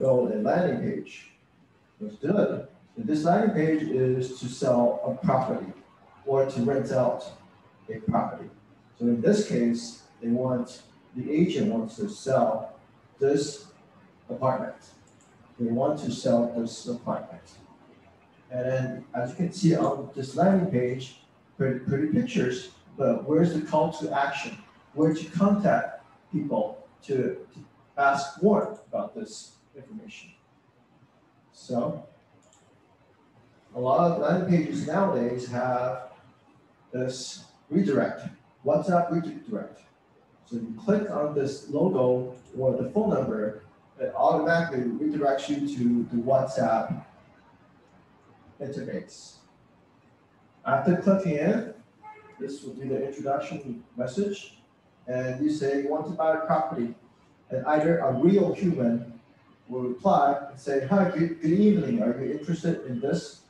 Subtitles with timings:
[0.00, 1.30] build the landing page.
[2.00, 2.22] It.
[2.96, 5.72] And this landing page is to sell a property
[6.24, 7.30] or to rent out
[7.88, 8.48] a property.
[8.98, 10.82] So in this case, they want,
[11.14, 12.74] the agent wants to sell
[13.18, 13.66] this
[14.28, 14.76] apartment.
[15.58, 17.42] They want to sell this apartment.
[18.50, 21.20] And then, as you can see on this landing page,
[21.56, 24.56] pretty, pretty pictures, but where's the call to action?
[24.94, 27.64] Where to contact people to, to
[27.96, 30.30] ask more about this information?
[31.52, 32.06] So,
[33.74, 36.10] a lot of landing pages nowadays have
[36.92, 38.22] this redirect,
[38.64, 39.80] WhatsApp redirect.
[40.46, 43.62] So you click on this logo or the phone number,
[44.00, 47.04] it automatically redirects you to the WhatsApp
[48.60, 49.34] interface.
[50.66, 51.74] After clicking in,
[52.40, 54.58] this will be the introduction message.
[55.06, 56.94] And you say you want to buy a property.
[57.50, 59.19] And either a real human
[59.70, 62.02] will reply and say, hi, good, good evening.
[62.02, 63.42] Are you interested in this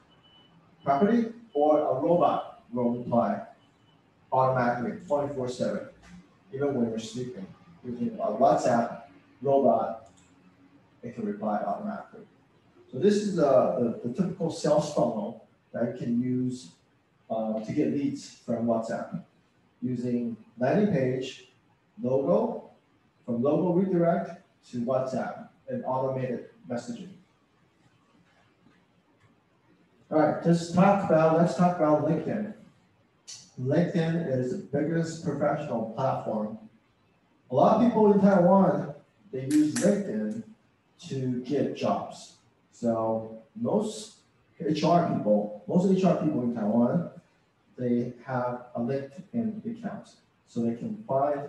[0.85, 1.32] property?
[1.54, 3.43] Or a robot will reply
[4.30, 5.88] automatically, 24 7,
[6.54, 7.46] even when you're sleeping.
[7.85, 9.04] Using a WhatsApp
[9.40, 10.10] robot,
[11.02, 12.27] it can reply automatically.
[12.93, 16.73] So this is the, the typical sales funnel that you can use
[17.30, 19.23] uh, to get leads from WhatsApp
[19.80, 21.49] using landing page,
[22.02, 22.71] logo,
[23.24, 27.09] from logo redirect to WhatsApp and automated messaging.
[30.10, 32.52] All right, just talk about, let's talk about LinkedIn.
[33.60, 36.59] LinkedIn is the biggest professional platform.
[37.51, 38.95] A lot of people in Taiwan,
[39.32, 40.43] they use LinkedIn
[41.09, 42.34] to get jobs.
[42.73, 44.16] So most
[44.60, 47.10] HR people, most HR people in Taiwan,
[47.79, 50.09] they have a LinkedIn account.
[50.49, 51.49] So they can find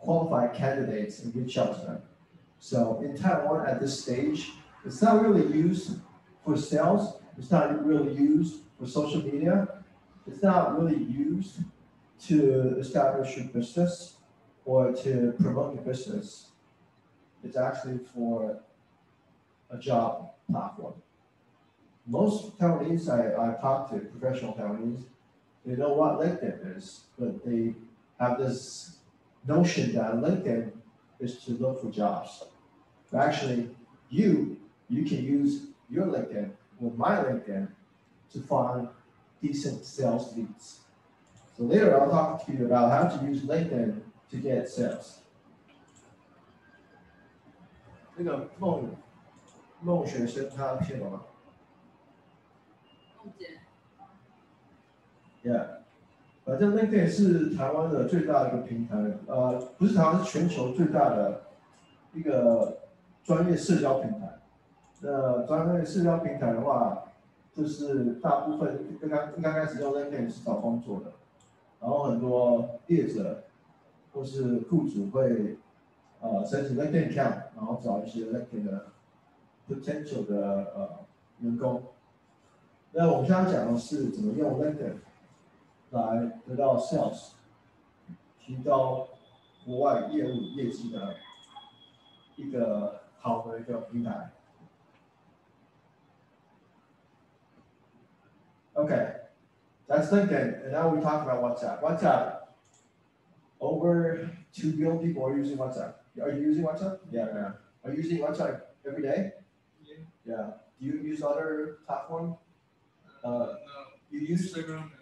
[0.00, 2.02] qualified candidates and reach out to them.
[2.58, 4.52] So in Taiwan at this stage,
[4.84, 6.00] it's not really used
[6.44, 7.20] for sales.
[7.36, 9.68] It's not really used for social media.
[10.26, 11.60] It's not really used
[12.26, 14.16] to establish your business
[14.64, 16.50] or to promote your business.
[17.44, 18.60] It's actually for
[19.70, 20.94] a job platform.
[22.06, 25.04] Most Taiwanese I, I talk to, professional Taiwanese,
[25.64, 27.74] they know what LinkedIn is, but they
[28.18, 28.96] have this
[29.46, 30.72] notion that LinkedIn
[31.19, 32.43] is to look for jobs.
[33.11, 33.69] But actually,
[34.09, 34.57] you,
[34.89, 36.51] you can use your LinkedIn
[36.81, 37.67] or my LinkedIn
[38.33, 38.87] to find
[39.41, 40.79] decent sales leads.
[41.57, 44.01] So later I'll talk to you about how to use LinkedIn
[44.31, 45.19] to get sales.
[48.15, 48.95] 那个孟
[49.81, 51.23] 孟学生他听懂吗
[53.23, 53.59] 梦姐，
[55.43, 55.76] ？Yeah，
[56.48, 61.42] 反正 LinkedIn 是台湾的最大的一个平台，呃，不是台湾，是全球最大的
[62.14, 62.78] 一个
[63.22, 64.38] 专业社交平台。
[65.02, 67.04] 那专业社交平台的话，
[67.52, 71.12] 就是大部分刚刚刚开始用 LinkedIn 是找工作的，
[71.80, 73.44] 然后很多业者
[74.14, 75.58] 或是雇主会
[76.22, 78.86] 呃申请 LinkedIn account，然后找一些 LinkedIn 的
[79.68, 80.88] potential 的呃
[81.40, 81.82] 员工。
[82.92, 84.94] 那我们现在讲的是怎么用 LinkedIn
[85.91, 87.33] 来得到 sales，
[88.39, 89.09] 提高
[89.65, 91.15] 国外业务业绩的
[92.35, 94.31] 一个好的一个平台。
[98.75, 99.19] Okay,
[99.87, 101.79] that's LinkedIn, and now we talk about WhatsApp.
[101.81, 102.39] WhatsApp,
[103.59, 105.93] over two billion people are using WhatsApp.
[106.19, 106.99] Are you using WhatsApp?
[107.11, 107.51] Yeah, yeah.
[107.83, 109.33] Are you using WhatsApp every day?
[109.83, 109.97] Yeah.
[110.25, 110.49] Yeah.
[110.79, 112.35] Do you use other platform?
[113.23, 114.96] Uh, no, You use Instagram and WhatsApp mostly.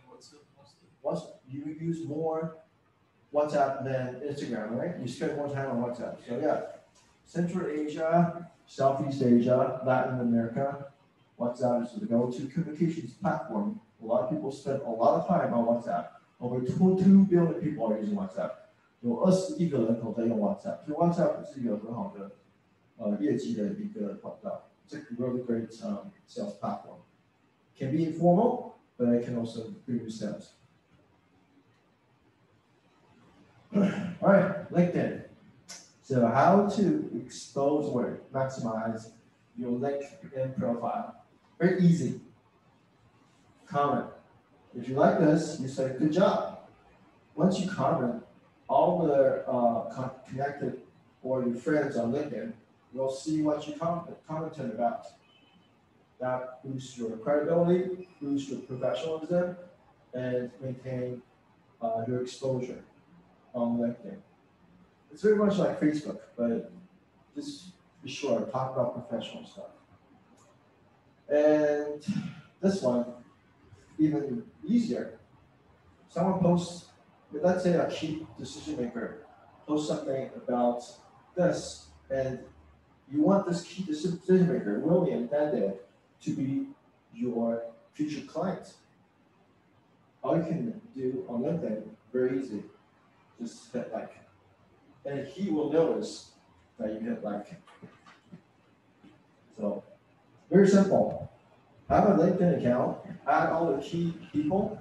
[1.06, 2.58] what's you use more
[3.34, 5.00] WhatsApp than Instagram, right?
[5.00, 6.18] You spend more time on WhatsApp.
[6.28, 6.62] So yeah,
[7.26, 10.92] Central Asia, Southeast Asia, Latin America,
[11.40, 13.80] WhatsApp is the go-to communications platform.
[14.02, 16.08] A lot of people spend a lot of time on WhatsApp.
[16.40, 18.52] Over two two billion people are using WhatsApp.
[19.02, 22.32] 有二十亿个人口在用 WhatsApp，所以 WhatsApp 是一个很好的
[22.98, 24.70] 呃业绩的一个管道。
[24.88, 27.00] It's a really great um, sales platform.
[27.76, 30.52] Can be informal, but it can also bring you sales.
[33.75, 35.25] All right, LinkedIn.
[36.03, 39.11] So how to expose work, maximize
[39.59, 41.25] your LinkedIn profile?
[41.59, 42.21] Very easy.
[43.67, 44.07] Comment.
[44.79, 46.61] If you like this, you say good job.
[47.35, 48.23] Once you comment,
[48.69, 50.83] all the uh, con- connected
[51.23, 52.53] or your friends on LinkedIn
[52.93, 55.07] will see what you comment, commented about.
[56.21, 59.57] That boosts your credibility, boosts your professionalism,
[60.15, 61.21] and maintain
[61.83, 62.83] uh, your exposure
[63.57, 64.19] on LinkedIn.
[65.11, 66.71] It's very much like Facebook, but
[67.35, 67.73] just
[68.03, 69.73] be sure talk about professional stuff.
[71.29, 72.05] And
[72.61, 73.07] this one,
[73.99, 75.19] even easier.
[76.09, 76.87] Someone posts,
[77.33, 79.27] let's say a key decision maker
[79.67, 80.83] posts something about
[81.35, 82.39] this, and
[83.11, 85.77] you want this key decision maker, William Dende,
[86.23, 86.69] to be
[87.15, 87.63] your
[87.95, 88.75] future client.
[90.23, 91.83] All you can do on LinkedIn,
[92.13, 92.63] very easy,
[93.41, 94.13] just hit like,
[95.05, 96.31] and he will notice
[96.79, 97.47] that you hit like.
[99.57, 99.83] So,
[100.51, 101.31] very simple.
[101.89, 104.81] Have a LinkedIn account, add all the key people.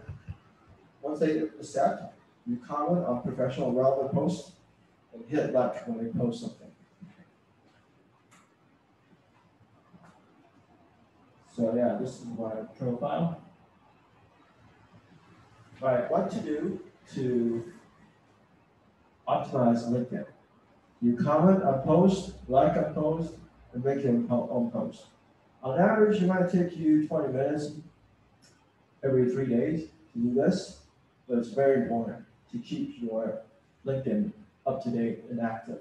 [1.01, 2.15] Once they accept,
[2.47, 4.53] you comment on professional relevant posts
[5.13, 6.71] and hit like when they post something.
[11.55, 13.41] So yeah, this is my profile.
[15.81, 16.79] All right, what to do
[17.13, 17.71] to
[19.27, 20.25] optimize LinkedIn?
[21.01, 23.33] You comment a post, like a post,
[23.73, 25.05] and make your own post.
[25.63, 27.71] On average, it might take you 20 minutes
[29.03, 30.79] every three days to do this,
[31.27, 33.41] but it's very important to keep your
[33.85, 34.31] LinkedIn
[34.65, 35.79] up to date and active.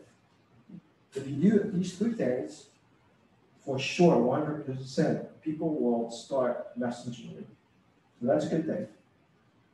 [1.14, 2.66] If you do these three things,
[3.64, 7.46] for sure, 100%, people will start messaging you.
[8.20, 8.86] So that's a good thing.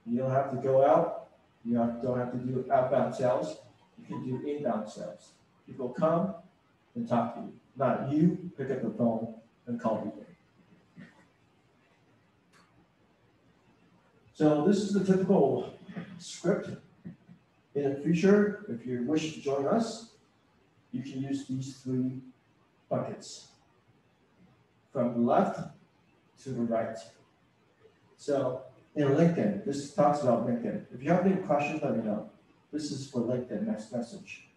[0.06, 1.19] You don't have to go out,
[1.64, 3.58] you don't have to do outbound sales,
[3.98, 5.32] you can do inbound sales.
[5.66, 6.34] People come
[6.94, 9.34] and talk to you, not you pick up the phone
[9.66, 10.24] and call people.
[14.32, 15.74] So this is the typical
[16.18, 16.70] script.
[17.74, 20.14] In the future, if you wish to join us,
[20.92, 22.20] you can use these three
[22.88, 23.48] buckets
[24.92, 25.60] from left
[26.42, 26.96] to the right.
[28.16, 28.62] So
[28.96, 30.86] in LinkedIn, this talks about LinkedIn.
[30.94, 32.30] If you have any questions, let me know.
[32.72, 34.48] This is for LinkedIn next message.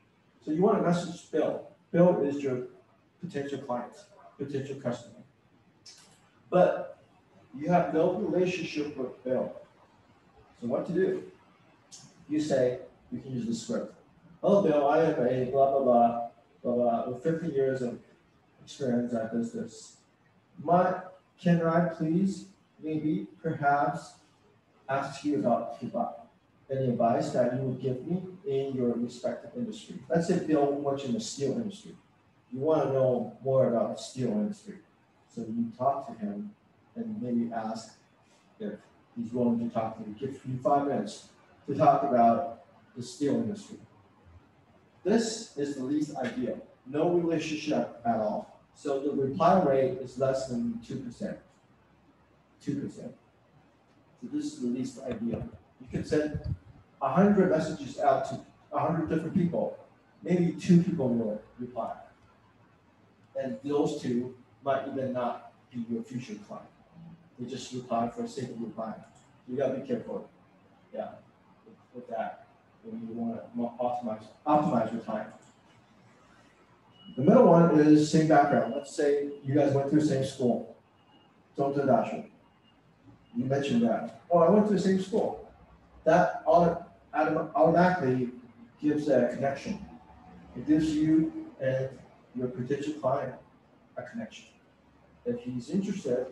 [0.44, 1.68] So you want to message Bill.
[1.92, 2.64] Bill is your
[3.22, 3.94] potential client,
[4.38, 5.22] potential customer.
[6.50, 7.00] But
[7.56, 9.54] you have no relationship with Bill.
[10.62, 11.24] So what to do?
[12.28, 12.80] You say,
[13.12, 13.96] you can use the script.
[14.42, 16.30] Hello, Bill, I am a blah, blah, blah,
[16.64, 18.00] blah, blah, with 50 years of
[18.64, 19.98] experience at this, this.
[20.62, 21.02] My,
[21.42, 22.46] can I please,
[22.82, 24.14] maybe, perhaps,
[24.90, 26.24] Ask you about Quebec
[26.70, 30.00] any advice that you would give me in your respective industry?
[30.10, 31.96] Let's say Bill works in the steel industry.
[32.52, 34.76] You want to know more about the steel industry.
[35.34, 36.52] So you talk to him
[36.96, 37.96] and maybe ask
[38.60, 38.74] if
[39.16, 40.16] he's willing to talk to you.
[40.20, 41.30] Give you five minutes
[41.68, 42.64] to talk about
[42.96, 43.78] the steel industry.
[45.04, 46.62] This is the least ideal.
[46.86, 48.62] No relationship at all.
[48.76, 51.38] So the reply rate is less than 2%.
[52.66, 53.14] 2%
[54.24, 55.44] to this least idea.
[55.82, 56.40] You can send
[57.00, 58.40] 100 messages out to
[58.70, 59.78] 100 different people.
[60.24, 61.94] Maybe two people will reply.
[63.36, 66.68] And those two might even not be your future client.
[67.38, 69.04] They just reply for the sake of replying.
[69.50, 70.30] You gotta be careful.
[70.94, 71.10] Yeah,
[71.66, 72.48] with, with that,
[72.84, 75.28] when you want to optimize optimize your time.
[77.18, 78.74] The middle one is same background.
[78.76, 80.76] Let's say you guys went through the same school.
[81.58, 82.26] Don't do that.
[83.36, 84.22] You mentioned that.
[84.30, 85.50] Oh, I went to the same school.
[86.04, 88.30] That automatically
[88.82, 89.84] gives a connection.
[90.56, 91.90] It gives you and
[92.36, 93.36] your potential client
[93.98, 94.46] a connection.
[95.26, 96.28] If he's interested,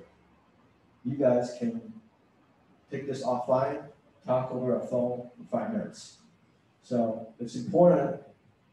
[1.05, 1.93] you guys can
[2.91, 3.83] take this offline,
[4.25, 6.17] talk over a phone for five minutes.
[6.83, 8.21] So it's important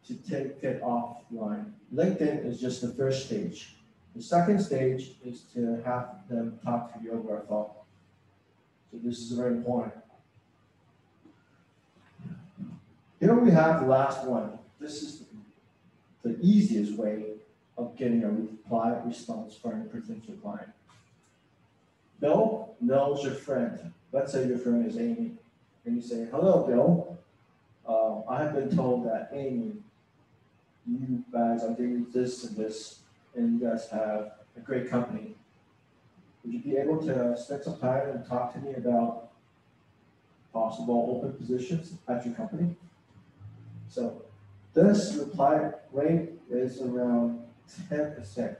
[0.06, 1.72] to take it offline.
[1.94, 3.76] LinkedIn is just the first stage.
[4.16, 7.70] The second stage is to have them talk to you over a phone.
[8.90, 9.94] So this is very important.
[13.20, 14.58] Here we have the last one.
[14.80, 15.24] This is
[16.22, 17.24] the easiest way
[17.76, 20.70] of getting a reply response from a potential client.
[22.20, 23.92] Bill knows your friend.
[24.12, 25.32] Let's say your friend is Amy.
[25.84, 27.18] And you say, hello, Bill.
[27.86, 29.72] Uh, I have been told that Amy
[30.86, 33.00] you guys are doing this and this,
[33.34, 35.34] and you guys have a great company.
[36.44, 39.30] Would you be able to spend some time and talk to me about
[40.52, 42.74] possible open positions at your company?
[43.88, 44.22] So
[44.74, 47.40] this reply rate is around
[47.88, 48.58] ten percent.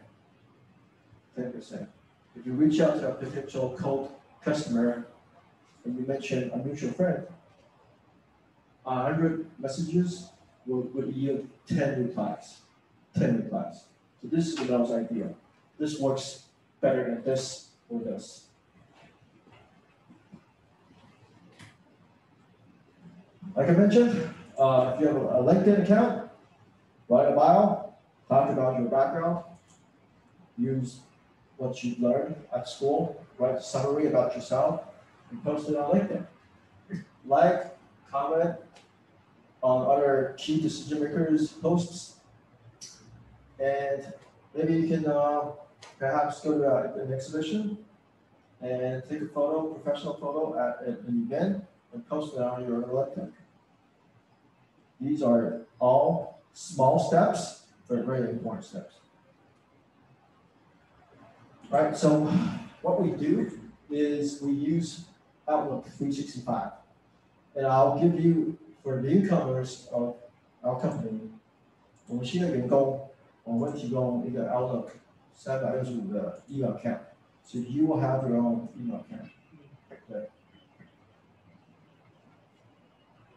[1.36, 1.88] Ten percent.
[2.36, 4.12] If you reach out to a potential cold
[4.44, 5.06] customer
[5.84, 7.26] and you mention a mutual friend,
[8.86, 10.30] a hundred messages
[10.66, 12.58] would, would yield 10 replies.
[13.18, 13.84] 10 replies.
[14.22, 15.34] So this is what I was ideal.
[15.78, 16.44] This works
[16.80, 17.67] better than this
[23.58, 26.30] Like I mentioned, uh, if you have a LinkedIn account,
[27.08, 27.92] write a bio,
[28.28, 29.44] talk about your background,
[30.56, 31.00] use
[31.56, 34.82] what you learned at school, write a summary about yourself,
[35.30, 36.26] and post it on LinkedIn.
[37.26, 37.76] Like,
[38.10, 38.54] comment
[39.62, 42.16] on other key decision makers' posts.
[43.58, 44.12] And
[44.54, 45.50] maybe you can uh,
[45.99, 47.77] perhaps go to a- an exhibition
[48.61, 52.81] and take a photo, professional photo at an an event and post it on your
[52.83, 53.31] LinkedIn.
[54.99, 58.95] These are all small steps, but very important steps.
[61.69, 62.27] Right, so
[62.81, 63.51] what we do
[63.89, 65.05] is we use
[65.47, 66.71] Outlook three sixty-five.
[67.55, 70.15] And I'll give you, for newcomers of
[70.63, 71.31] our company,
[72.07, 73.09] 我们新的员工，
[73.43, 74.89] 我们会提供一个 Outlook
[75.37, 79.29] 三百六十五的 email account。So you will have your own email account.
[80.07, 80.29] 对。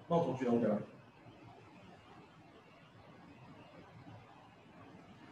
[0.09, 0.78] 孟同学 OK 吗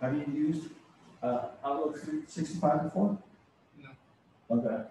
[0.01, 0.71] Have you used
[1.23, 3.17] uh, Outlook 365 before?
[3.83, 3.91] No.
[4.51, 4.85] Okay.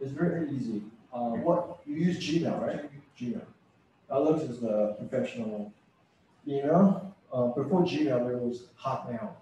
[0.00, 0.84] It's very easy.
[1.12, 2.90] Uh, what you use Gmail, right?
[3.18, 3.42] Gmail.
[4.10, 5.72] Outlook is the professional
[6.46, 7.14] email.
[7.30, 9.32] Uh, before Gmail, there was Hotmail.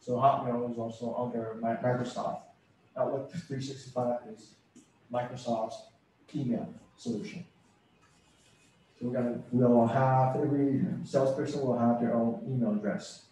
[0.00, 2.42] So Hotmail is also under Mi- Microsoft.
[2.96, 4.54] Outlook 365 is
[5.12, 5.82] Microsoft's
[6.34, 7.44] email solution.
[8.98, 13.26] So we're gonna, we'll have, every salesperson will have their own email address.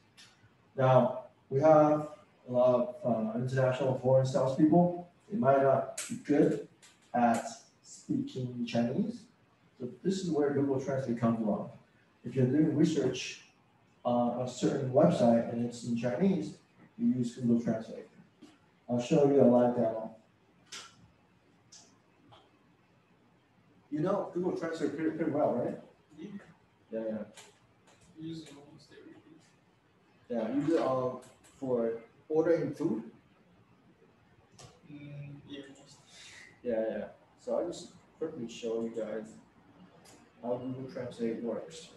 [0.77, 2.09] Now, we have
[2.49, 5.09] a lot of uh, international foreign salespeople.
[5.31, 6.69] They might not be good
[7.15, 7.45] at
[7.83, 9.23] speaking Chinese.
[9.81, 11.71] So this is where Google Translate comes along.
[12.25, 13.46] If you're doing research
[14.07, 16.55] on a certain website and it's in Chinese,
[16.97, 18.07] you use Google Translate.
[18.89, 20.15] I'll show you a live demo.
[23.91, 25.79] You know Google Translate pretty, pretty well, right?
[26.17, 26.29] Yeah,
[26.93, 27.19] Yeah, yeah.
[28.19, 29.37] using almost everything.
[30.31, 31.19] Yeah, use it um,
[31.59, 31.95] for
[32.29, 33.03] ordering food.
[34.93, 35.61] Mm, yeah.
[36.63, 37.05] Yeah, yeah.
[37.41, 39.35] So I'll just quickly show you guys
[40.43, 41.89] how Google Translate works.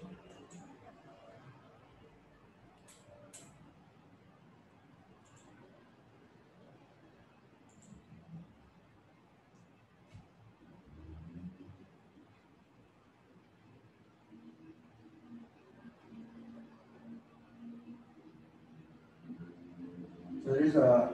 [20.46, 21.14] So there's a,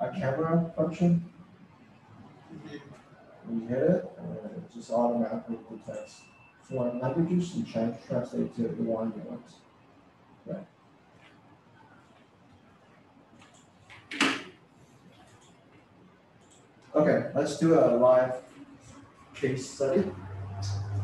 [0.00, 1.24] a camera, function
[3.50, 6.20] you hit it, uh, it just automatically detects
[6.62, 9.44] foreign languages and tran- translate to the one you want.
[10.46, 10.66] Right.
[16.94, 18.34] Okay, let's do a live
[19.34, 20.04] case study.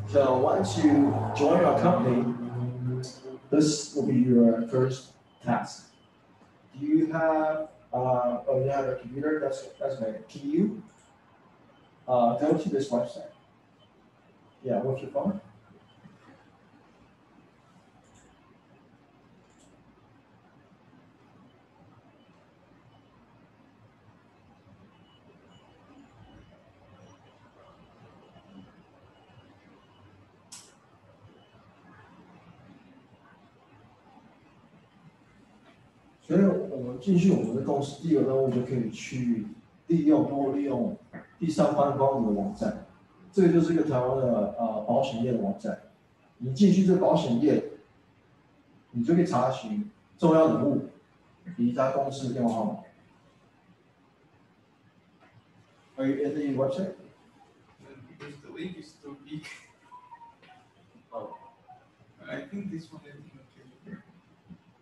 [0.08, 2.34] So once you join our company,
[3.50, 5.12] this will be your first
[5.44, 5.90] task.
[6.78, 10.82] Do you have, uh, oh, you have a computer, that's, that's right, can you
[12.08, 13.30] uh, go to this website.
[14.62, 15.40] Yeah, what's your phone?
[36.74, 39.46] 我们进去我们的公司，第一个任务就可以去
[39.86, 40.96] 利用多利用
[41.38, 42.84] 第三方光谷的网站，
[43.32, 45.82] 这个就是一个台湾的呃保险业的网站。
[46.38, 47.62] 你进去这个保险业，
[48.90, 49.88] 你就可以查询
[50.18, 50.88] 重要人物
[51.56, 52.80] 以及他公司的电话号码。
[55.96, 56.94] Are you in the website?
[57.86, 59.44] And because the link is too big.
[61.12, 61.36] Oh.
[62.26, 63.23] I think this one is.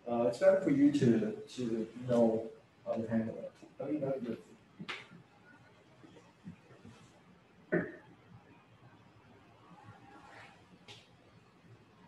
[0.09, 2.49] Uh, it's better for you to to know
[2.85, 3.51] how to handle it.
[3.79, 4.37] Let me know the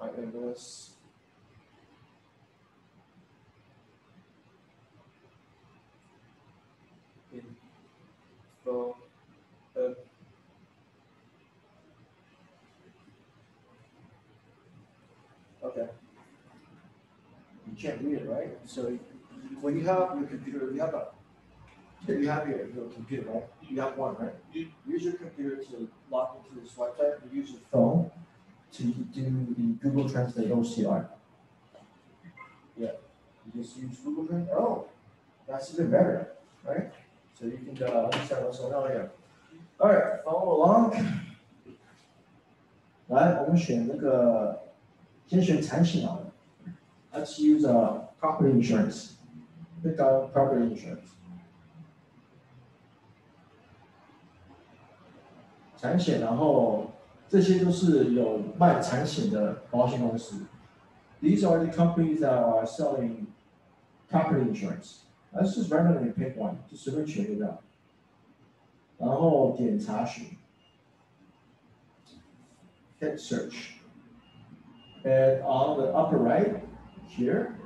[0.01, 0.95] I can do this
[9.77, 9.93] uh,
[15.63, 15.87] Okay.
[17.67, 18.58] You can't read it, right?
[18.66, 18.98] So
[19.60, 21.08] when you have your computer, you have a,
[22.08, 23.44] you have your, your computer, right?
[23.68, 24.34] You have one, right?
[24.52, 24.66] Yeah.
[24.86, 28.10] Use your computer to log into this website, you use your phone
[28.72, 29.22] to do
[29.56, 31.08] the Google Translate OCR.
[32.76, 32.92] Yeah,
[33.44, 34.86] you just use Google Translate, oh,
[35.46, 36.32] that's even better,
[36.64, 36.90] right?
[37.38, 39.10] So you can uh, understand what's going on here.
[39.80, 40.94] All right, follow along.
[43.08, 44.62] 来，我们选那个，
[45.26, 46.32] 先选产品好了。
[47.14, 49.14] let's use uh property insurance.
[49.82, 51.08] Pick out property insurance.
[55.78, 56.90] 产险，然后
[57.28, 60.44] 这些都是有卖产险的保险公司。
[61.22, 63.26] These are the companies that are selling
[64.10, 64.98] property insurance.
[65.32, 67.58] Let's just randomly pick one，就随便选一个。
[68.98, 70.26] 然后点查询，
[73.00, 76.60] hit search。And on the upper right
[77.07, 77.57] Here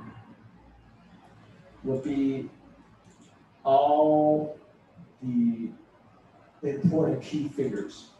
[1.84, 2.48] would be
[3.64, 4.58] all
[5.22, 5.70] the
[6.62, 8.10] important key figures.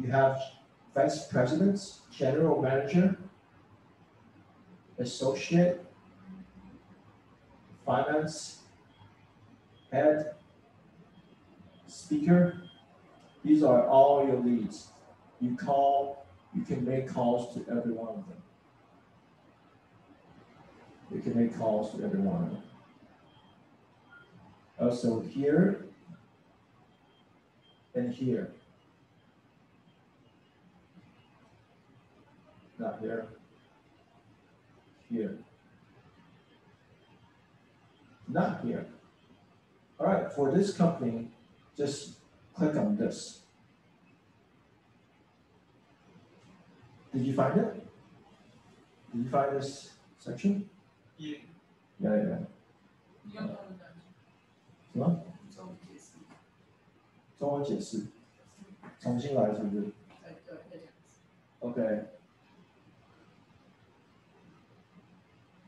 [0.00, 0.40] You have
[0.94, 3.18] vice presidents, general manager,
[4.98, 5.84] associate,
[7.84, 8.60] finance,
[9.92, 10.34] head,
[11.86, 12.62] speaker.
[13.44, 14.88] These are all your leads.
[15.40, 18.42] You call, you can make calls to every one of them.
[21.12, 22.62] You can make calls to every one of them.
[24.78, 25.86] Also here
[27.94, 28.52] and here.
[32.78, 33.28] Not here.
[35.08, 35.38] Here.
[38.28, 38.86] Not here.
[39.98, 41.30] All right, for this company,
[41.76, 42.16] just
[42.54, 43.40] click on this.
[47.14, 47.86] Did you find it?
[49.14, 50.68] Did you find this section?
[51.18, 51.40] Yeah.
[51.98, 52.38] Yeah, yeah.
[53.22, 53.88] 你用中文讲，
[54.92, 55.22] 什么？
[55.50, 56.12] 中文解释，
[57.38, 58.06] 中文解释，
[59.00, 59.92] 重新来是不是。
[61.60, 62.08] ？OK。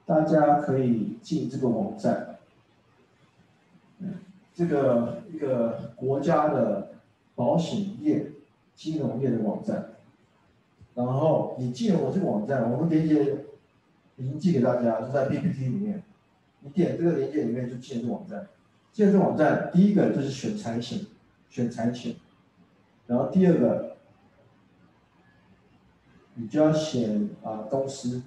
[0.05, 2.39] 大家可以进这个网站，
[3.99, 4.21] 嗯，
[4.55, 6.95] 这个一个国家的
[7.35, 8.33] 保险业、
[8.75, 9.95] 金融业的网站。
[10.95, 13.45] 然后你进了我这个网站，我们链接
[14.19, 16.03] 已经寄给大家，就在 PPT 里面。
[16.61, 18.49] 你点这个链接里面就进入网站。
[18.93, 21.07] 进入网站，第一个就是选产险，
[21.49, 22.17] 选产险。
[23.07, 23.97] 然后第二个，
[26.35, 28.23] 你就要选啊、公司。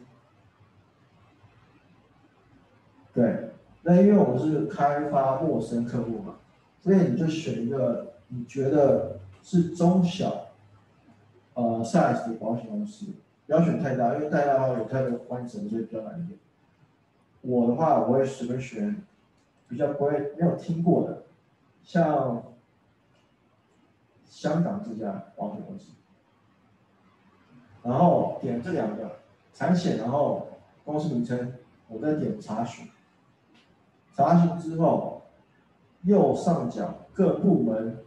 [3.14, 6.36] 对，那因为我们是开发陌生客户嘛，
[6.80, 10.52] 所以你就选一个你觉得是中小
[11.54, 13.08] 呃 size 的保险公司，
[13.52, 16.40] 不要选太大，因为太大的话有太多关层，所以比较难一点。
[17.42, 19.04] 我的话，我会随便选
[19.68, 21.24] 比较不会没有听过的，
[21.84, 22.44] 像
[24.24, 25.92] 香港这家保险公司，
[27.84, 29.20] 然后点这两个
[29.54, 30.48] 产险，然后
[30.86, 31.54] 公司名称，
[31.90, 32.88] 我再点查询，
[34.16, 34.58] 查询。
[34.58, 35.24] 之后，
[36.04, 38.00] 右上角各部门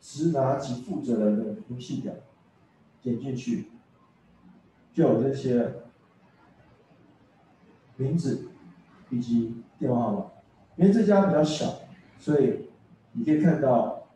[0.00, 2.14] 职拿及负责人的明细表，
[3.02, 3.72] 点进去，
[4.92, 5.74] 就有这些
[7.96, 8.48] 名字
[9.10, 10.26] 以及电话号码。
[10.76, 11.66] 因为这家比较小，
[12.18, 12.70] 所以
[13.12, 14.06] 你可以看到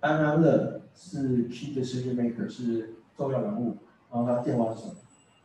[0.00, 3.76] 安安乐是 key decision maker，是重要人物，
[4.10, 4.94] 然后他电话是什么，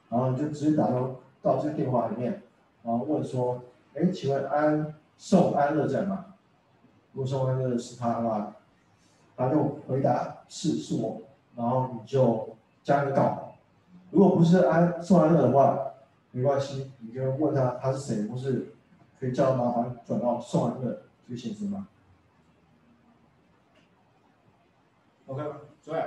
[0.09, 2.43] 然后你就直接打到到这个电话里面，
[2.83, 3.63] 然后问说，
[3.95, 6.25] 哎，请问安宋安乐在吗？
[7.13, 8.55] 如果宋安乐是他的话，
[9.35, 11.21] 他就回答是是我，
[11.55, 13.42] 然后你就加个告。
[14.12, 15.94] 如果不是安宋安乐的话，
[16.30, 18.72] 没关系，你就问他他是谁，或是
[19.18, 21.88] 可以叫麻烦转到宋安乐这个先生吗？
[25.26, 25.56] OK 吗？
[25.82, 26.02] 左右。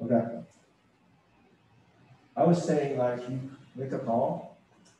[0.00, 0.42] Okay.
[2.34, 3.38] I was saying like you
[3.76, 4.56] make a call.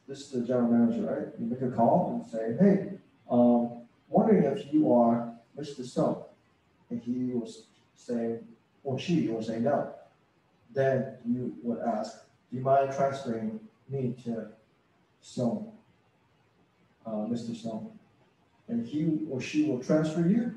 [0.07, 1.29] This is the general manager, right?
[1.39, 5.85] You make a call and say, hey, um, wondering if you are Mr.
[5.85, 6.27] So.
[6.91, 8.47] And he was saying,
[8.85, 9.95] or she was saying no.
[10.74, 12.20] Then you would ask,
[12.52, 14.48] do you mind transferring me to
[15.22, 15.72] Stone?
[17.06, 17.56] Uh, Mr.
[17.56, 17.92] Stone.
[18.68, 20.54] And he or she will transfer you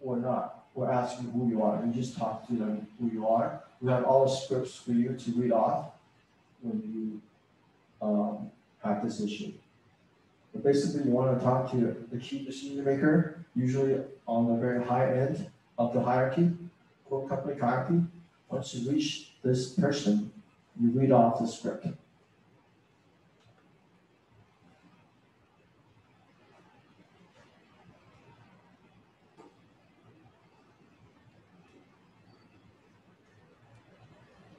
[0.00, 1.84] or not, or ask you who you are.
[1.84, 3.62] You just talk to them who you are.
[3.80, 5.90] We have all the scripts for you to read off
[6.60, 6.82] when
[8.02, 8.50] you um,
[8.82, 9.52] have this issue.
[10.52, 14.84] But basically, you want to talk to the key decision maker, usually on the very
[14.84, 16.50] high end of the hierarchy,
[17.06, 18.02] quote company hierarchy.
[18.48, 20.32] Once you reach this person,
[20.80, 21.86] you read off the script.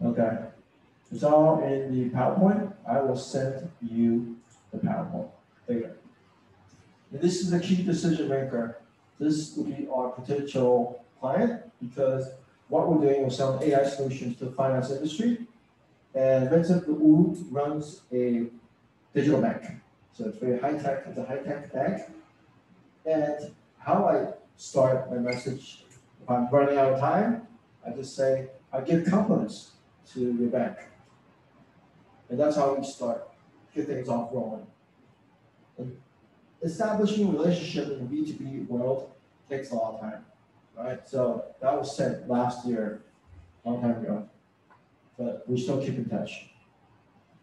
[0.04, 0.38] Okay.
[1.12, 2.74] It's all in the PowerPoint.
[2.88, 4.36] I will send you
[4.72, 5.30] the PowerPoint.
[5.68, 5.90] Go.
[7.12, 8.80] And this is the key decision maker.
[9.20, 12.28] This will be our potential client because
[12.74, 15.46] what we're doing is selling AI solutions to the finance industry.
[16.16, 18.48] And Vincent Wu runs a
[19.14, 19.64] digital bank.
[20.12, 22.02] So it's very high tech, it's a high tech bank.
[23.06, 25.86] And how I start my message,
[26.20, 27.48] if I'm running out of time,
[27.86, 29.74] I just say, I give compliments
[30.14, 30.78] to your bank.
[32.30, 33.30] And that's how we start,
[33.76, 34.66] get things off rolling.
[35.78, 35.96] And
[36.64, 39.12] establishing a relationship in the B two B world
[39.48, 40.26] takes a lot of time,
[40.78, 41.08] right?
[41.08, 43.04] So that was said last year,
[43.66, 44.30] a long time ago.
[45.18, 46.50] But we still keep in touch.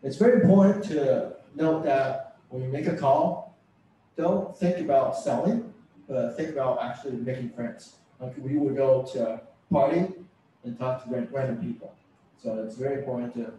[0.02, 3.58] It's very important to note that when you make a call,
[4.16, 5.72] don't think about selling,
[6.08, 7.96] but think about actually making friends.
[8.18, 9.40] Like we would go to a
[9.72, 10.08] party
[10.64, 11.94] and talk to random people.
[12.42, 13.52] So it's very important to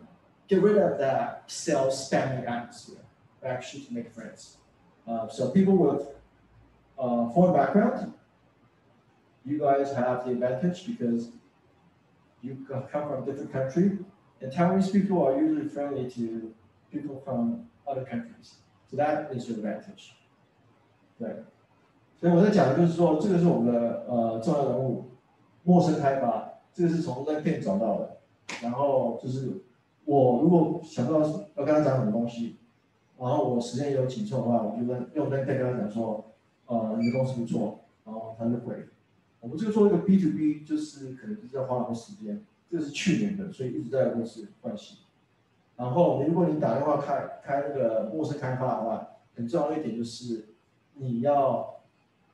[0.48, 3.06] get rid of that sales spamming atmosphere,
[3.44, 4.58] actually to make friends.
[5.08, 6.08] Uh, so people with
[7.00, 8.14] uh, foreign background,
[9.45, 11.31] you guys have the advantage because
[12.43, 13.99] you co- come from a different country,
[14.41, 16.53] and Taiwanese people are usually friendly to
[16.91, 18.57] people from other countries.
[18.91, 20.13] So that is your advantage.
[21.19, 21.45] 对，
[22.21, 25.05] 所以我在讲的就是说，这个是我们的呃重要人物，
[25.65, 28.19] 陌生开发，这个是从 LinkedIn 找到的。
[28.63, 29.63] 然后就是
[30.05, 32.59] 我如果想到要跟他讲什么东西，
[33.19, 36.33] 然后我时间也有紧凑的话，我就跟用 LinkedIn 跟他讲说，
[36.67, 38.87] 呃，你的公司不错，然后他就回。
[39.42, 45.00] 我们这个做一个 B to B，就是可能就是要花很多时间，这是去年的，所以一直在公司换系。
[45.76, 50.50] 然后如果你打电话开开那个陌生开发的话，很重要的一点就是
[50.94, 51.82] 你要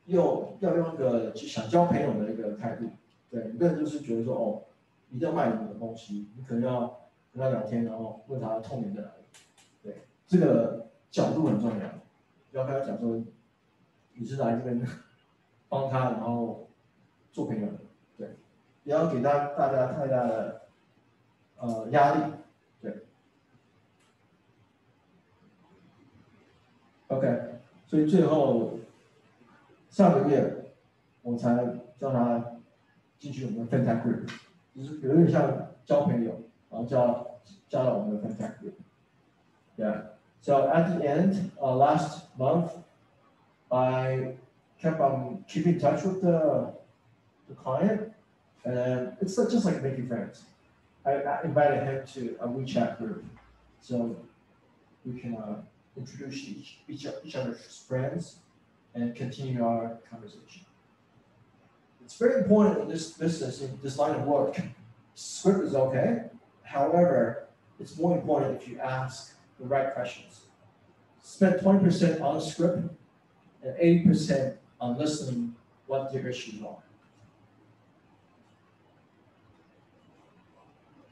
[0.07, 2.89] 用要用一个想交朋友的一个态度，
[3.31, 4.63] 对，一个人就是觉得说哦，
[5.09, 6.99] 一定要卖你的东西，你可能要
[7.33, 9.23] 跟他聊天，然后问他痛点在哪里，
[9.81, 9.95] 对，
[10.27, 11.89] 这个角度很重要，
[12.51, 13.23] 不要跟他讲说
[14.15, 14.85] 你是来这边
[15.69, 16.66] 帮他，然后
[17.31, 17.67] 做朋友，
[18.17, 18.29] 对，
[18.83, 20.61] 不要给大大家太大的
[21.57, 22.33] 呃压力，
[22.81, 23.05] 对。
[27.07, 28.79] OK，所以最后
[29.89, 30.73] 上个月
[31.21, 31.55] 我才
[31.99, 32.57] 叫他
[33.19, 34.29] 进去我们的 Fanta Group，
[34.75, 36.31] 就是有点像交朋友，
[36.69, 37.25] 然后加
[37.69, 38.73] 加了我们的 Fanta Group。
[39.77, 40.03] Yeah.
[40.41, 42.71] So at the end, uh, last month,
[43.69, 44.37] I
[44.79, 46.73] kept on keeping touch with the
[47.47, 48.11] the client,
[48.65, 50.43] and it's just like making friends.
[51.05, 53.23] I, I invited him to a WeChat group,
[53.81, 54.15] so
[55.05, 55.61] we can uh,
[55.95, 58.37] introduce each, each, each other's friends
[58.93, 60.65] and continue our conversation.
[62.03, 64.59] It's very important in this business, in this line of work.
[65.15, 66.23] Script is okay.
[66.63, 67.47] However,
[67.79, 70.41] it's more important if you ask the right questions.
[71.21, 72.89] Spend 20% on script
[73.63, 75.55] and 80% on listening
[75.87, 76.77] what their issues are.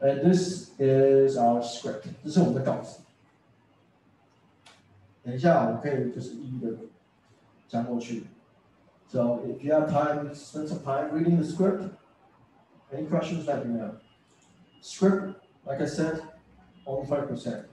[0.05, 2.43] And this is our script so
[9.49, 11.85] if you have time, spend some time reading the script.
[12.93, 13.95] Any questions that you know?
[14.79, 16.21] Script, like I said,
[16.85, 17.65] only five percent.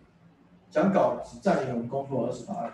[0.70, 2.72] 讲稿只占领我们工作二十八。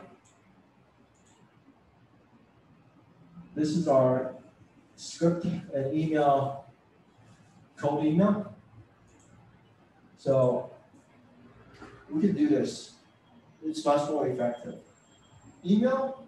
[3.57, 4.35] This is our
[4.97, 6.65] script and email,
[7.77, 8.58] cold email.
[10.18, 10.72] So
[12.10, 12.94] we can do this.
[13.64, 14.76] It's much more effective.
[15.66, 16.26] Email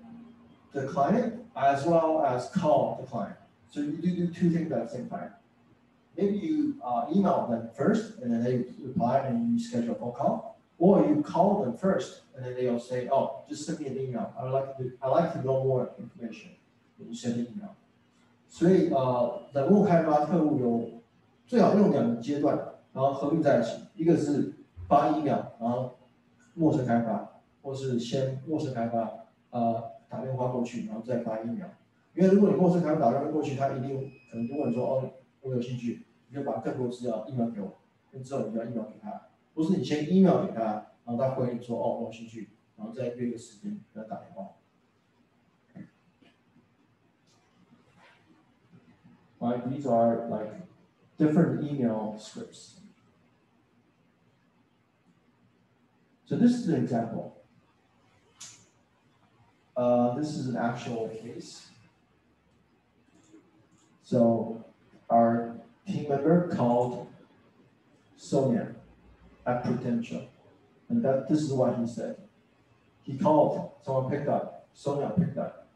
[0.73, 3.37] the client as well as call the client.
[3.69, 5.31] So you do do two things at the same time.
[6.17, 10.13] Maybe you uh, email them first and then they reply and you schedule a phone
[10.13, 10.59] call.
[10.77, 14.33] Or you call them first and then they'll say, oh, just send me an email.
[14.37, 16.51] I would like to, I like to know more information.
[16.99, 17.75] And you send an email.
[18.47, 21.01] 所以呃，人物开发特务有
[21.45, 22.57] 最好用两个阶段，
[22.92, 24.54] 然后合并在一起，一个是
[24.88, 25.96] 发一秒然后
[26.54, 31.68] 陌生开发，或是先陌生开发，呃，打电话过去，然后再发一秒。
[32.14, 37.78] 因为如果你陌生开发打电话过去，他一定可能就问说，哦，我有兴趣，你就把更多资料一秒给我，
[38.10, 40.62] 那之后你就要 email 给他，不是你先一秒给他，
[41.04, 44.48] 然后他回你说，哦，我有兴趣，然后再约个时间给他打电话。
[49.38, 50.52] Right, these are like
[51.20, 52.80] different email scripts.
[56.24, 57.36] So this is an example.
[59.76, 61.68] Uh, this is an actual case.
[64.02, 64.64] So
[65.10, 65.56] our
[65.86, 67.06] team member called
[68.16, 68.74] Sonia
[69.46, 70.26] at Prudential.
[70.88, 72.16] And that this is what he said.
[73.02, 75.68] He called, someone picked up, Sonia picked up.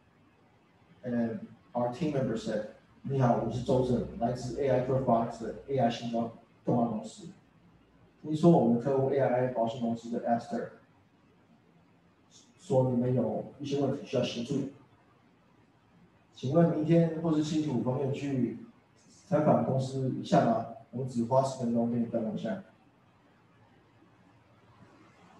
[1.04, 2.73] And our team member said,
[3.06, 6.32] 你好，我是周正，来自 AI Pro Fox 的 AI 新装
[6.64, 7.28] 动画公司。
[8.22, 10.70] 听说我们的客户 AI 保险公司的 Esther
[12.58, 14.70] 说你们有一些问题需要协助，
[16.34, 18.60] 请问明天或是星期五方便去
[19.26, 20.68] 采访公司一下吗？
[20.90, 22.62] 我们只花十分钟给你登录一下。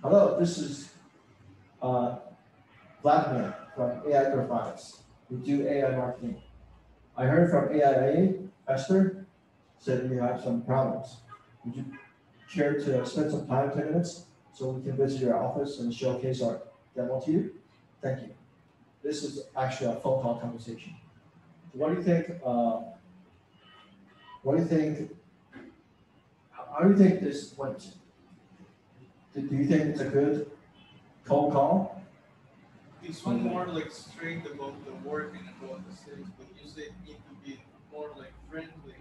[0.03, 0.90] Hello, this is
[1.81, 2.16] uh,
[3.03, 4.98] Vladimir from AI Profiles.
[5.31, 6.44] We do AI marketing.
[7.16, 8.35] I heard from AIA,
[8.66, 9.27] Esther,
[9.79, 11.18] said we have some problems.
[11.64, 11.85] Would you
[12.53, 16.42] care to spend some time, ten minutes, so we can visit your office and showcase
[16.42, 16.62] our
[16.96, 17.55] demo to you?
[18.03, 18.35] Thank you.
[19.03, 20.94] This is actually a phone call conversation.
[21.72, 22.81] What do you think, uh,
[24.42, 25.11] what do you think,
[26.50, 27.94] how, do you think this went?
[29.35, 30.50] Do, you think it's a good
[31.24, 32.03] cold call?
[33.03, 36.29] This one more like straight about the work and about the sales,
[36.74, 37.60] but you said need to be
[37.92, 38.98] more like friendly.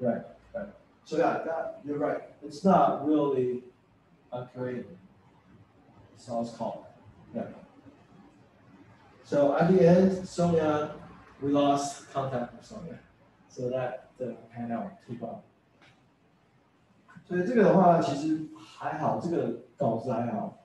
[0.00, 0.68] Right, right.
[1.04, 2.22] So yeah, that, you're right.
[2.42, 3.64] It's not really
[4.32, 4.86] a great
[6.16, 6.86] sales call.
[7.34, 7.44] Yeah.
[9.24, 10.94] So at the end, Sonia,
[11.42, 12.98] we lost contact with Sonia.
[13.48, 15.42] So that didn't pan out too well.
[17.26, 20.64] 所以这个的话，其实还好，这个稿子还好。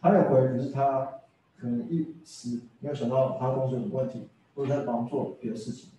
[0.00, 1.20] 他有回，可是他
[1.60, 5.91] 可能一时没有想到他公司有问题， 或者在忙做别的事情，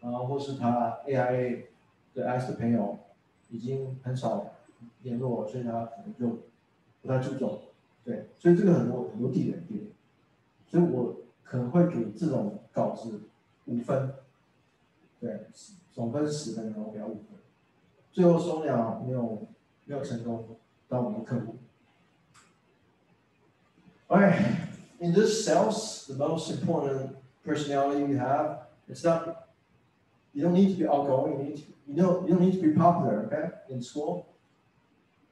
[0.00, 1.64] 然后或是他 AIA
[2.14, 2.98] 的 S 的朋友
[3.50, 4.52] 已经很少
[5.02, 6.44] 联络，所以他可能就
[7.02, 7.62] 不太注重。
[8.04, 9.86] 对，所以这个很多很多地点点，
[10.68, 13.22] 所以我可能会给这种稿子
[13.64, 14.14] 五分，
[15.18, 15.46] 对，
[15.92, 17.24] 总分十分，然后给他五分。
[18.12, 19.46] 最后松鸟没有
[19.84, 20.56] 没有成功
[20.88, 21.56] 当我们的客户。
[24.08, 24.40] Alright,
[25.00, 29.48] in this sales, the most important personality you have, it's not,
[30.34, 32.68] you don't need to be outgoing, you need to, you don't, you don't need to
[32.68, 34.26] be popular, okay, in school.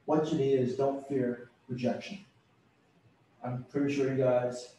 [0.05, 2.19] What you need is don't fear rejection.
[3.43, 4.75] I'm pretty sure you guys,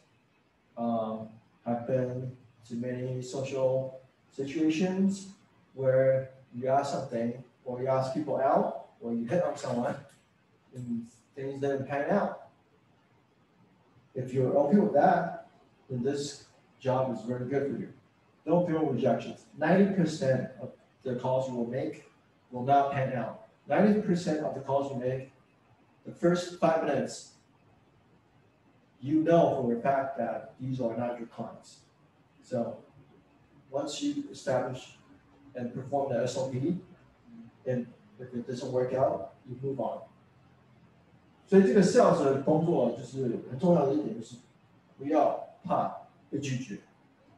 [0.77, 1.29] um,
[1.65, 2.31] have been
[2.67, 3.99] to many social
[4.31, 5.29] situations
[5.73, 9.95] where you ask something, or you ask people out, or you hit on someone,
[10.73, 12.47] and things didn't pan out.
[14.15, 15.47] If you're okay with that,
[15.89, 16.46] then this
[16.86, 17.92] job is very good for you.
[18.44, 19.46] Don't feel rejections.
[19.56, 20.70] Ninety percent of
[21.04, 22.10] the calls you will make
[22.50, 23.46] will not pan out.
[23.68, 25.32] Ninety percent of the calls you make,
[26.04, 27.34] the first five minutes,
[29.00, 31.80] you know for a fact that these are not your clients.
[32.42, 32.78] So,
[33.70, 34.96] once you establish
[35.54, 36.54] and perform the SOP,
[37.64, 37.86] and
[38.18, 40.00] if it doesn't work out, you move on.
[41.46, 44.36] 所以这个 sales 的工作就是很重要的一点，就是
[44.96, 45.95] 不要怕
[46.29, 46.79] 被拒绝。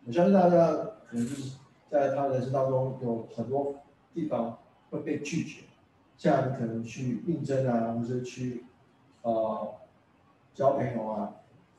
[0.06, 0.72] 我相信大家
[1.08, 1.58] 可能就是
[1.90, 3.76] 在他人生当中有很多
[4.14, 4.58] 地方
[4.90, 5.64] 会被拒绝，
[6.18, 8.66] 像你可能去应征啊，或者去
[9.22, 9.76] 呃
[10.54, 11.36] 交朋友啊，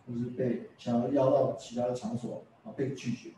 [0.06, 3.30] 或是被想要邀到其他的场所啊被拒绝。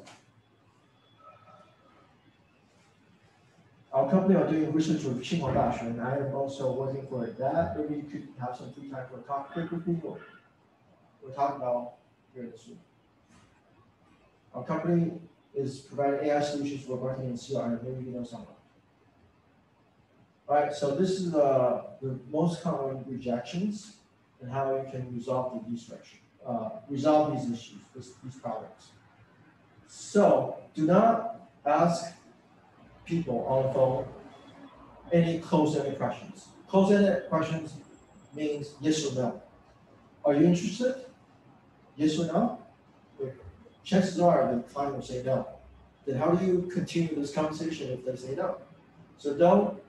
[3.97, 7.79] Our company are doing research with Tsinghua Dashi, and I am also working for that.
[7.79, 10.19] Maybe you could have some free time for a talk quick with or
[11.19, 11.93] we'll talk about
[12.35, 12.77] here soon.
[14.53, 15.13] Our company
[15.55, 17.81] is providing AI solutions for marketing and CRM.
[17.81, 18.53] Maybe you know someone.
[20.47, 23.95] Alright, so this is the, the most common rejections
[24.39, 28.91] and how you can resolve these restriction, uh, resolve these issues, this, these problems.
[29.87, 32.13] So, do not ask
[33.07, 34.05] people on the phone
[35.11, 36.49] any close-ended questions.
[36.67, 37.75] Close-ended questions
[38.35, 39.41] means yes or no.
[40.25, 41.05] Are you interested?
[41.95, 42.59] Yes or no?
[43.83, 45.47] Chances are the client will say no.
[46.05, 48.57] Then how do you continue this conversation if they say no?
[49.17, 49.81] So don't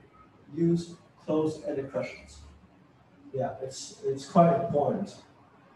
[0.55, 2.39] use closed-ended questions.
[3.33, 5.15] Yeah, it's, it's quite important.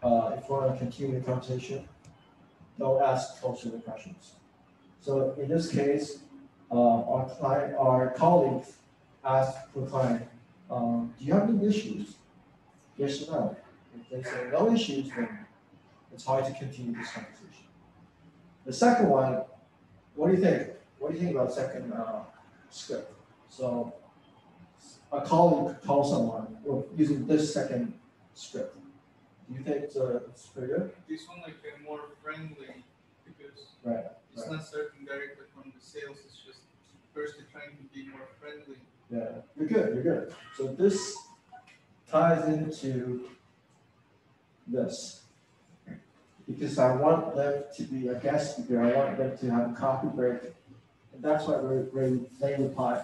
[0.02, 1.86] Uh, if you want to continue the conversation,
[2.78, 4.34] don't ask closed-ended questions.
[5.00, 6.20] So in this case,
[6.70, 8.64] our client, our colleague
[9.24, 10.26] asked the client,
[10.70, 12.16] um, do you have any issues?
[12.96, 13.56] Yes or no?
[13.96, 15.46] If they say no issues, then
[16.12, 17.66] it's hard to continue this conversation.
[18.66, 19.42] The second one,
[20.14, 20.70] what do you think?
[20.98, 22.22] What do you think about second, uh,
[22.70, 23.12] script?
[23.48, 23.92] So
[25.12, 26.56] a colleague calls someone
[26.96, 27.92] using this second
[28.34, 28.76] script.
[29.48, 30.90] Do you think it's, uh, it's pretty good?
[31.08, 32.82] This one like a more friendly
[33.24, 36.60] because Right, it's not starting directly from the sales, it's just
[37.12, 38.78] first trying to be more friendly.
[39.10, 40.34] Yeah, you're good, you're good.
[40.56, 41.16] So this
[42.10, 43.28] ties into
[44.66, 45.22] this.
[46.46, 49.74] Because I want them to be a guest speaker, I want them to have a
[49.74, 50.40] coffee break.
[51.12, 53.02] And that's why they, they, they reply.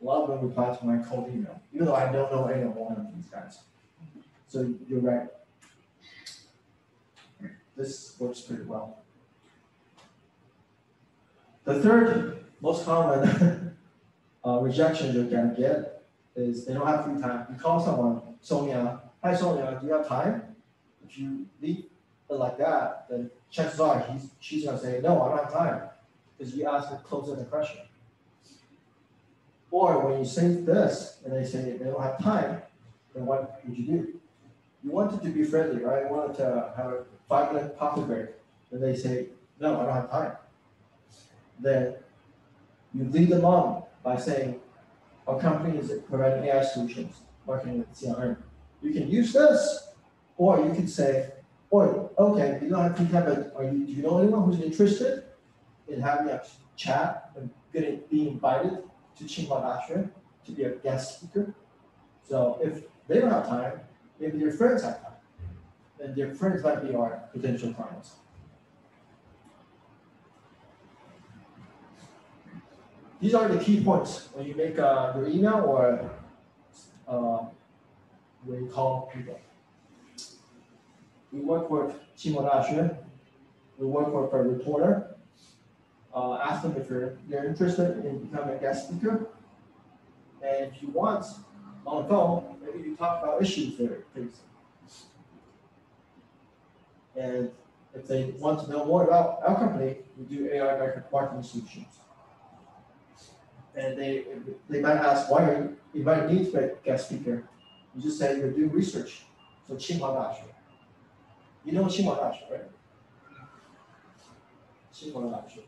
[0.00, 2.62] A lot of them reply to my cold email, even though I don't know any
[2.62, 3.60] of one of these guys.
[4.48, 5.28] So you're right.
[7.76, 9.03] This works pretty well.
[11.64, 13.76] The third most common
[14.44, 16.02] uh, rejection you're gonna get
[16.36, 17.46] is they don't have free time.
[17.50, 20.42] You call someone, Sonia, hi Sonia, do you have time?
[21.08, 21.84] If you leave
[22.28, 25.82] it like that, then chances are he's, she's gonna say, no, I don't have time,
[26.36, 27.80] because you asked a close-ended question.
[29.70, 32.60] Or when you say this, and they say they don't have time,
[33.14, 34.20] then what would you do?
[34.82, 36.02] You wanted to be friendly, right?
[36.04, 38.26] You wanted to have a five-minute coffee break,
[38.70, 40.32] and they say, no, I don't have time.
[41.60, 41.94] Then
[42.92, 44.60] you lead them on by saying,
[45.26, 48.36] our company is providing AI solutions, working with CRM.
[48.82, 49.88] You can use this,
[50.36, 51.30] or you can say,
[51.70, 54.60] or, okay, you don't have to have a, are you, do you know anyone who's
[54.60, 55.24] interested
[55.88, 56.42] in having a
[56.76, 58.84] chat and getting, being invited
[59.16, 60.10] to Tsinghua Daxue
[60.44, 61.54] to be a guest speaker?
[62.22, 63.80] So if they don't have time,
[64.20, 65.16] maybe their friends have time,
[66.00, 68.16] and their friends might be our potential clients.
[73.20, 76.10] These are the key points when you make uh, your email or
[77.08, 77.46] uh,
[78.44, 79.40] when you call people.
[81.32, 82.96] We work with Daxue.
[83.78, 85.16] We work with a reporter.
[86.14, 89.26] Uh, ask them if you're, they're interested in becoming a guest speaker.
[90.42, 91.24] And if you want,
[91.86, 93.98] on the phone, maybe you talk about issues there.
[97.16, 97.50] And
[97.94, 100.78] if they want to know more about our company, we do AI
[101.10, 101.86] marketing solutions
[103.76, 104.24] and they
[104.68, 107.44] they might ask why are you, you might need to be a guest speaker.
[107.94, 109.22] You just say you're doing research
[109.66, 110.50] for Tsinghua Daxue.
[111.64, 112.70] You know Tsinghua Daxue, right?
[114.92, 115.62] Tsinghua Daxue.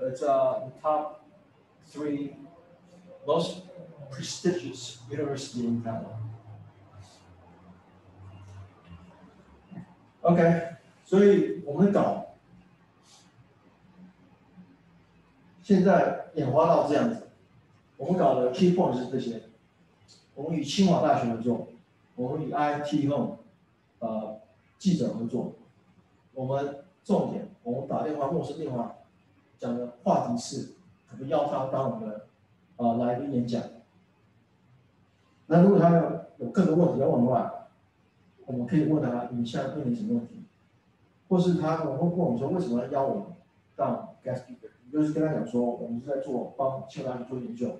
[0.00, 1.24] It's uh, the top
[1.86, 2.36] three
[3.26, 3.62] most
[4.10, 6.18] prestigious university in Taiwan.
[10.22, 12.31] OK，所以我们搞
[15.72, 17.28] 现在演化到这样子，
[17.96, 19.44] 我们搞的 key point 是这些。
[20.34, 21.68] 我们与清华大学合作，
[22.14, 23.38] 我们与 IT 后
[24.00, 24.38] 呃
[24.76, 25.54] 记者合作，
[26.34, 28.96] 我们重点我们打电话陌生电话
[29.56, 30.72] 讲的话题是，
[31.10, 32.26] 可能邀他当我们的
[32.76, 33.62] 呃来宾演讲。
[35.46, 37.68] 那如果他有有更多问题要问的话，
[38.44, 40.42] 我们可以问他你现在面临什么问题，
[41.30, 43.24] 或是他我会问我们说为什么要邀我们
[43.74, 47.79] 到 guest speaker，就是跟他讲说我们是在做帮清华大学做研究。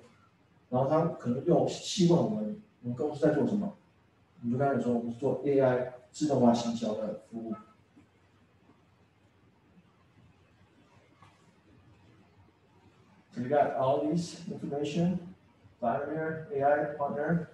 [0.70, 3.74] 然后他可能又细问我们，我们公司在做什么？
[4.40, 7.54] 我们就跟他讲说，我们是做 AI 自动化行销的服务。
[13.32, 15.18] So you got all these information.
[15.80, 17.50] Vladimir, AI partner.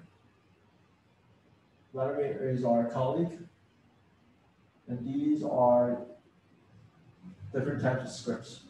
[1.92, 3.38] Vladimir is our colleague.
[4.88, 6.06] And these are
[7.52, 8.60] different types of scripts.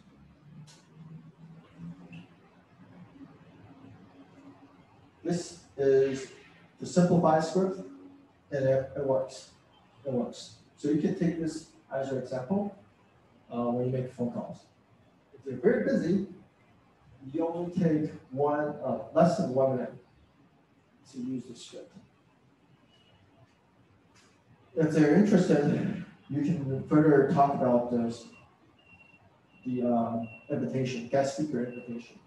[5.30, 6.26] This is
[6.80, 7.78] the simplified script,
[8.50, 9.50] and it, it works.
[10.04, 10.54] It works.
[10.76, 12.76] So you can take this as your example
[13.48, 14.64] uh, when you make phone calls.
[15.32, 16.26] If you're very busy,
[17.32, 19.94] you only take one, uh, less than one minute
[21.12, 21.92] to use the script.
[24.74, 28.24] If they're interested, you can further talk about this,
[29.64, 32.18] the um, invitation, guest speaker invitation.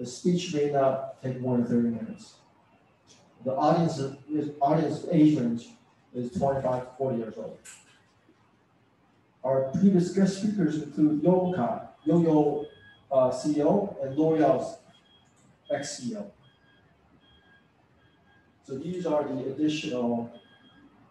[0.00, 2.36] The speech may not take more than thirty minutes.
[3.44, 4.00] The audience
[4.58, 5.68] audience age range
[6.14, 7.58] is twenty-five to forty years old.
[9.44, 12.64] Our previous guest speakers include Yoka, Yo-Yo
[13.12, 14.78] uh, CEO, and L'Oreal's
[15.70, 16.24] ex-CEO.
[18.66, 20.32] So these are the additional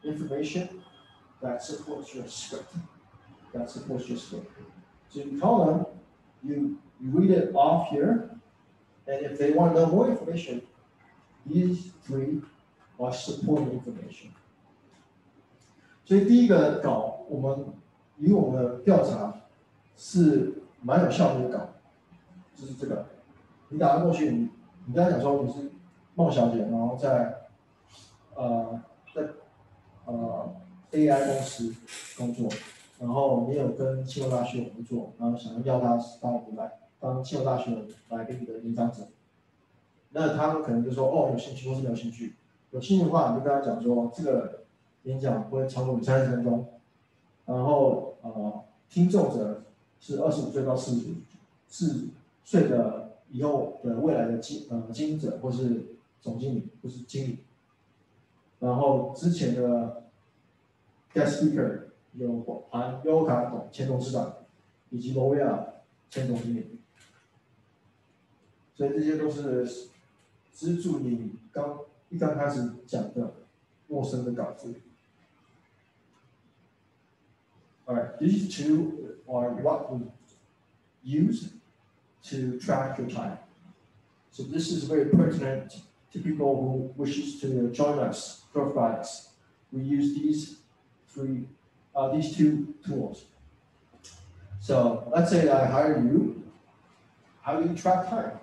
[0.03, 0.81] information
[1.43, 2.73] that supports your script,
[3.53, 4.51] that supports your script.
[5.09, 5.85] So you call them,
[6.43, 8.29] you, you read it off here,
[9.09, 10.61] and if they want to know more information,
[11.45, 12.41] these three
[12.97, 14.29] are supporting information.
[16.05, 17.65] 所以第一个稿，我们
[18.17, 19.41] 以我们的调查
[19.95, 21.69] 是蛮有效的一个稿，
[22.55, 23.05] 就是这个。
[23.69, 24.49] 你打过去，你
[24.85, 25.71] 你跟他讲说你是
[26.15, 27.41] 孟小姐，然后在
[28.33, 28.81] 呃
[29.13, 29.27] 在
[30.05, 30.55] 呃
[30.91, 31.75] AI 公司
[32.17, 32.49] 工作，
[32.99, 39.07] 然后你有跟清华大学合作，然后想要邀他到我们来当清华大学来给你的演讲者，
[40.11, 42.35] 那他们可能就说哦有兴趣或是没有兴趣，
[42.71, 44.63] 有兴趣的话你就跟他讲说这个
[45.03, 46.67] 演讲不会超过你三十分钟，
[47.45, 49.63] 然后呃听众者
[49.99, 51.07] 是二十五岁到四十
[51.67, 52.07] 四
[52.43, 57.37] 岁的以后的未来的经呃经营者或是总经理或是经理，
[58.59, 60.03] 然后之前的
[61.13, 61.79] guest speaker
[62.13, 64.33] 有含优卡董前董事长
[64.89, 66.79] 以及罗威尔前总经理，
[68.78, 69.88] 所以这些都是
[70.50, 71.80] 资助你刚
[72.10, 73.34] 一刚开始讲的
[73.88, 74.74] 陌生的稿子。
[77.86, 80.06] Alright, these two are what we
[81.02, 81.50] use
[82.30, 83.38] to track your time.
[84.30, 85.76] So this is very pertinent
[86.12, 89.28] to people who wishes to join us, profiles.
[89.70, 90.56] We use these
[91.08, 91.46] three,
[91.94, 93.24] uh, these two tools.
[94.60, 96.42] So let's say I hire you.
[97.42, 98.40] How do you track time?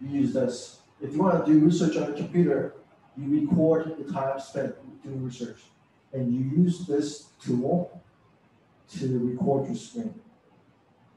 [0.00, 0.80] You use this.
[1.00, 2.74] If you want to do research on a computer,
[3.16, 5.60] you record the time spent doing research.
[6.12, 8.02] And you use this tool
[8.96, 10.14] to record your screen,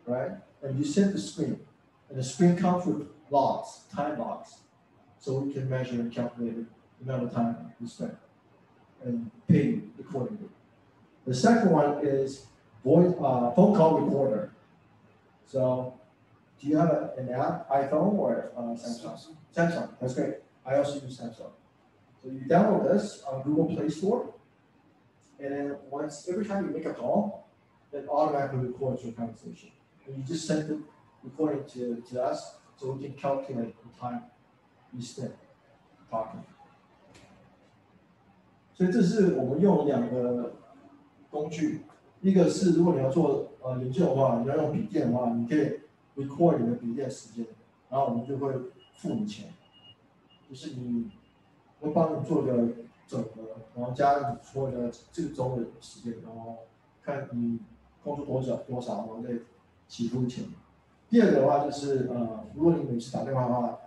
[0.05, 0.31] right?
[0.61, 1.59] And you set the screen.
[2.09, 4.57] And the screen comes with logs, time logs.
[5.19, 6.55] So we can measure and calculate
[6.99, 8.17] the amount of time you spent
[9.03, 10.49] and pay you accordingly.
[11.25, 12.47] The second one is
[12.83, 14.51] voice, uh, phone call recorder.
[15.45, 15.99] So,
[16.60, 19.36] do you have a, an app, iPhone or uh, Samsung?
[19.54, 20.36] Samsung, that's great.
[20.64, 21.52] I also use Samsung.
[22.22, 24.34] So you download this on Google Play Store,
[25.38, 27.46] and then once every time you make a call,
[27.92, 29.70] it automatically records your conversation.
[30.06, 30.78] And you just send the
[31.22, 34.22] recording to, to us so we can calculate the time
[34.92, 35.32] you spent
[36.10, 36.42] talking.
[38.74, 40.52] 所以这是我们用两个
[41.30, 41.80] 工具，
[42.20, 45.80] 一个是如果你要做呃研究的话，你要用笔电的话，你可以
[46.15, 47.45] record 你的笔电时间，
[47.89, 48.53] 然后我们就会
[48.95, 49.53] 付你钱，
[50.49, 51.09] 就是你
[51.79, 52.67] 会帮你做个
[53.07, 56.59] 整合，然后加你所有的这个周的时间，然后
[57.01, 57.59] 看你
[58.03, 59.29] 工作多少多少，然后再
[59.87, 60.45] 起付钱。
[61.09, 63.79] 第二个的话就是呃，如果你每次打电话的话，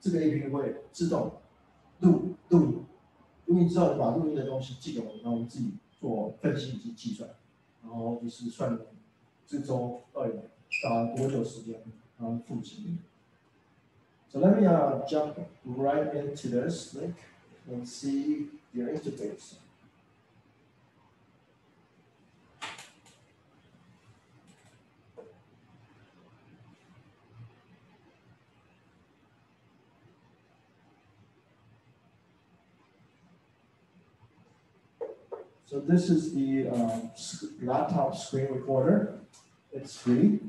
[0.00, 1.32] 这个 A P P 会自动
[2.00, 2.84] 录录音。
[3.46, 7.28] 录音之后，你把录音的东西寄给我们，然后我们自己做分析以及计算，
[7.82, 8.78] 然后就是算
[9.44, 10.34] 这周到底
[10.83, 11.75] 打了多久时间，
[12.19, 12.97] 然后付钱。
[14.31, 15.35] So let me uh, jump
[15.65, 17.15] right into this link
[17.71, 19.55] and see your interface.
[35.65, 39.19] So this is the um, s- laptop screen recorder.
[39.73, 40.39] It's free.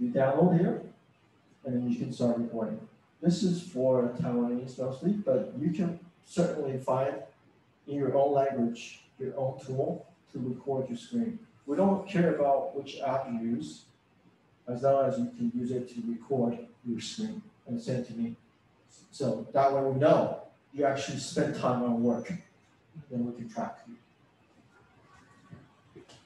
[0.00, 0.82] You download here,
[1.64, 2.80] and then you can start recording.
[3.20, 7.16] This is for Taiwanese mostly, but you can certainly find
[7.86, 11.38] in your own language your own tool to record your screen.
[11.66, 13.82] We don't care about which app you use,
[14.66, 18.36] as long as you can use it to record your screen and send to me.
[19.10, 20.40] So that way we know
[20.72, 22.32] you actually spend time on work,
[23.10, 23.96] then we can track you.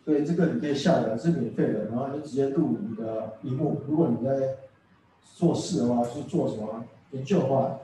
[0.05, 3.81] 对这个你可以下载是免费的，然后你就直接录你的荧幕。
[3.89, 4.57] 如果你在
[5.23, 7.79] 做事的话，是做什么研究的话，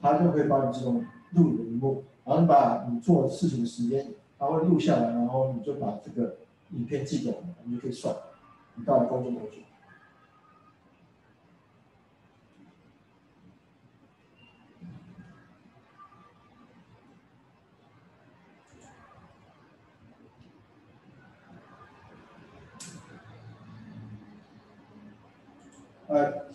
[0.00, 6.36] 它就可以帮你自动录你的荧幕，然后你把你做事情的时间，它会录下来，然后你就把这个
[6.70, 8.14] 影片寄给我们，你就可以算
[8.76, 9.58] 你到底工作多久。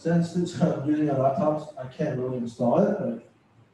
[0.06, 3.28] Since I'm using a laptop, I can't really install it, but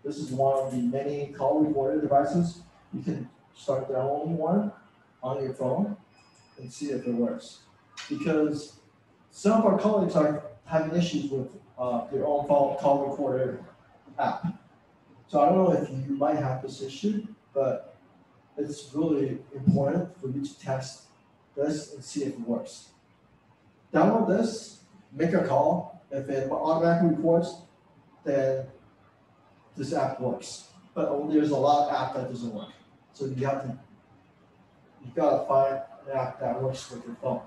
[0.03, 2.61] this is one of the many call recorder devices.
[2.93, 4.71] You can start downloading one
[5.21, 5.97] on your phone
[6.57, 7.59] and see if it works.
[8.09, 8.79] Because
[9.29, 13.59] some of our colleagues are having issues with uh, their own call recorder
[14.17, 14.45] app.
[15.27, 17.95] So I don't know if you might have this issue, but
[18.57, 21.03] it's really important for you to test
[21.55, 22.89] this and see if it works.
[23.93, 26.00] Download this, make a call.
[26.10, 27.62] If it automatically records,
[28.24, 28.66] then
[29.76, 30.68] this app works.
[30.94, 32.72] But oh, there's a lot of app that doesn't work.
[33.12, 33.78] So you have to,
[35.04, 37.40] you gotta find an app that works with your phone.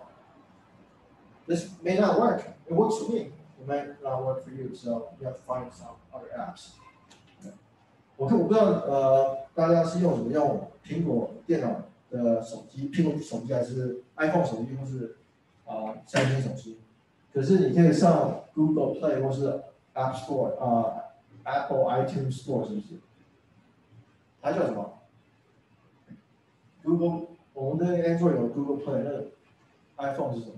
[1.47, 2.43] This may not work.
[2.67, 3.31] It works for me.
[3.59, 4.75] It might not work for you.
[4.75, 6.71] So you have to find some other apps.
[8.17, 11.81] 我看我不知道呃大家是用什么用苹果电脑
[12.11, 15.17] 的手机，苹果手机还是 iPhone 手机，或是
[15.65, 16.77] 啊、三星手机。
[17.34, 19.48] 可是你可以上 Google Play 或是
[19.92, 21.02] App Store 啊、
[21.42, 23.00] Apple iTunes Store 是不是？
[24.40, 25.00] 它叫什么
[26.84, 30.54] ？Google 我们的 Android 有 Google Play，那 iPhone 是什么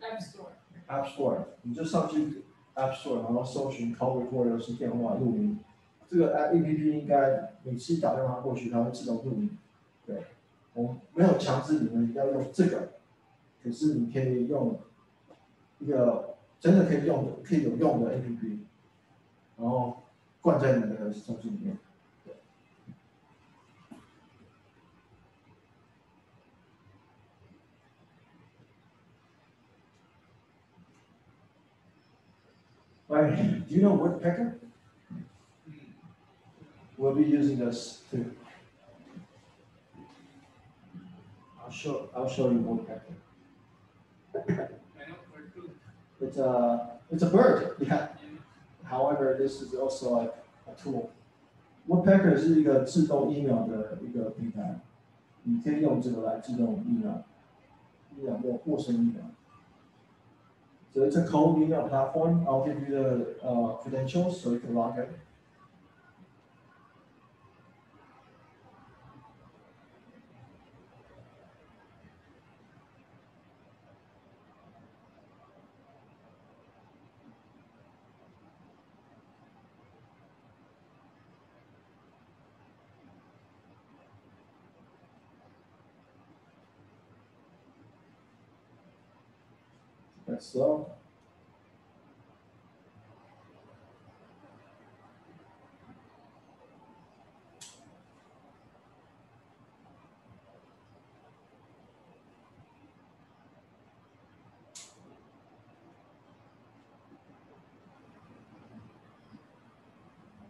[0.00, 2.44] App Store，？App Store，你就上去
[2.76, 5.58] App Store，然后搜寻 Call Recorder 是电话录音。
[6.08, 9.58] 这个 A P P 应该每次打电话过去，它会自动录音。
[10.06, 10.22] 对，
[10.74, 12.90] 我没有强制你们要用这个，
[13.62, 14.78] 可是你可以用
[15.83, 18.59] 一个真的可以用的、可以有用的 A P P，
[19.57, 20.03] 然后
[20.41, 21.77] 灌在你的手机里面。
[22.25, 22.33] 对
[33.07, 34.59] Right, do you know Woodpecker?
[36.97, 38.35] We'll be using this too.
[41.59, 43.15] I'll show, I'll show you Woodpecker.
[46.23, 46.31] I know cartoon.
[46.31, 48.07] It's a, it's a bird, yeah.
[48.83, 50.33] However, this is also like
[50.67, 51.11] a tool.
[51.87, 54.79] Woodpecker 是一个自动 email 的一个平台，
[55.43, 62.45] 你可以用这个来自动 email，email 陌陌生 email。So it's a cold email platform.
[62.47, 65.07] I'll give you the uh, credentials so you can log in.
[90.52, 90.86] Slow.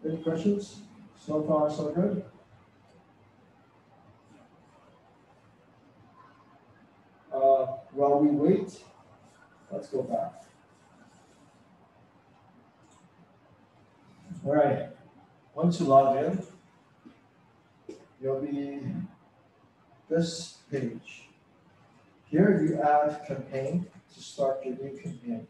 [0.05, 0.83] Any questions?
[1.25, 2.25] So far, so good?
[7.33, 8.85] Uh, while we wait,
[9.85, 10.45] let's go back.
[14.47, 14.89] All right,
[15.55, 16.43] once you log in,
[18.21, 18.81] you'll be
[20.09, 21.29] this page.
[22.31, 25.47] Here you add campaign to start your new campaign.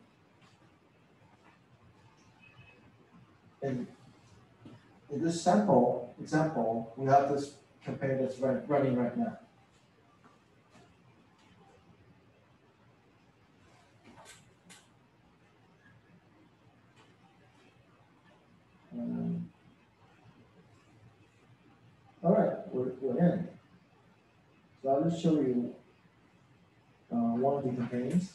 [3.63, 3.87] And
[5.11, 7.55] in this sample example, we have this
[7.85, 9.39] campaign that's running right now.
[18.99, 19.51] Um,
[22.23, 23.49] All right, we're, in.
[24.83, 25.75] So I'll just show you
[27.13, 28.33] uh, one of the campaigns.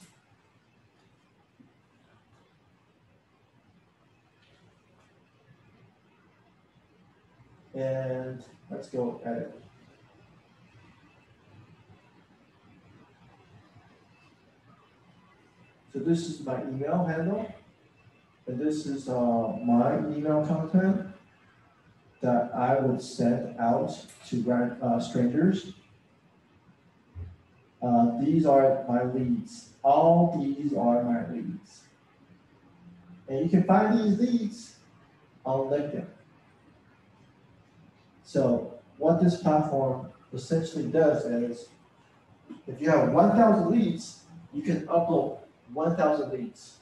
[7.74, 9.62] And let's go edit.
[15.94, 17.54] So this is my email handle.
[18.48, 21.14] And this is uh, my email content
[22.22, 25.74] that I would send out to uh, strangers.
[27.82, 29.70] Uh, these are my leads.
[29.84, 31.82] All these are my leads.
[33.30, 34.76] And you can find these leads
[35.46, 36.06] on LinkedIn.
[38.24, 41.70] So what this platform essentially does is,
[42.68, 45.40] if you have 1,000 leads, you can upload
[45.74, 46.80] 1,000 leads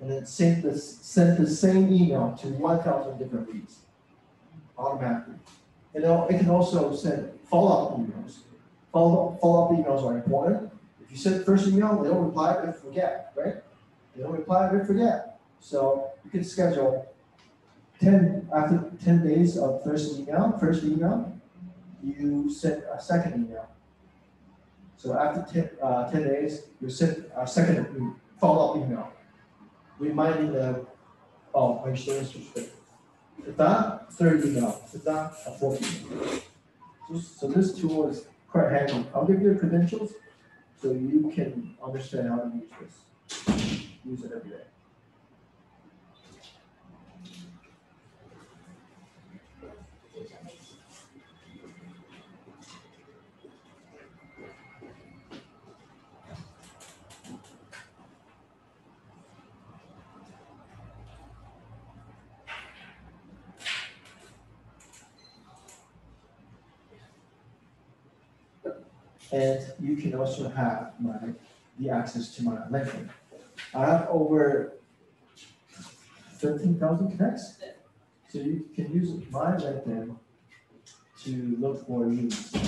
[0.00, 3.85] and then send this, send the same email to one thousand different leads
[4.78, 5.34] automatically.
[5.94, 8.38] And it'll- can also send follow-up emails.
[8.92, 10.72] Follow, follow-up emails are important.
[11.00, 13.62] If you send first email, they don't reply, they forget, right?
[14.14, 15.38] They don't reply, they forget.
[15.60, 17.06] So you can schedule
[18.00, 21.32] ten, after ten days of first email, first email,
[22.02, 23.66] you send a second email.
[24.96, 29.08] So after ten, uh, ten days, you send a second follow-up email,
[29.98, 30.86] reminding them,
[31.54, 32.20] oh, are you still
[33.46, 33.50] interested?
[33.52, 36.40] If not, third email, if not, a fourth email.
[37.08, 39.06] So- So this tool is quite handy.
[39.14, 40.12] I'll give you the credentials,
[40.80, 43.56] so you can understand how to use this.
[44.04, 44.62] Use it every day.
[69.36, 71.18] And you can also have my,
[71.78, 73.10] the access to my LinkedIn.
[73.74, 74.72] I have over
[76.40, 77.58] thirteen thousand connects.
[78.30, 80.16] So you can use my LinkedIn
[81.24, 82.50] to look for leads.
[82.50, 82.60] Do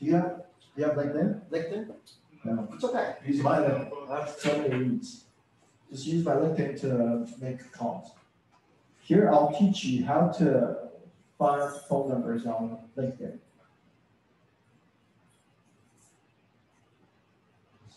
[0.00, 0.42] you have,
[0.74, 1.40] do you have LinkedIn?
[1.50, 1.88] LinkedIn?
[2.44, 3.14] No, it's okay.
[3.26, 4.10] Use my LinkedIn.
[4.10, 5.24] I have so many leads.
[5.90, 8.10] Just use my LinkedIn to make calls.
[9.00, 10.76] Here, I'll teach you how to
[11.38, 13.38] find phone numbers on LinkedIn.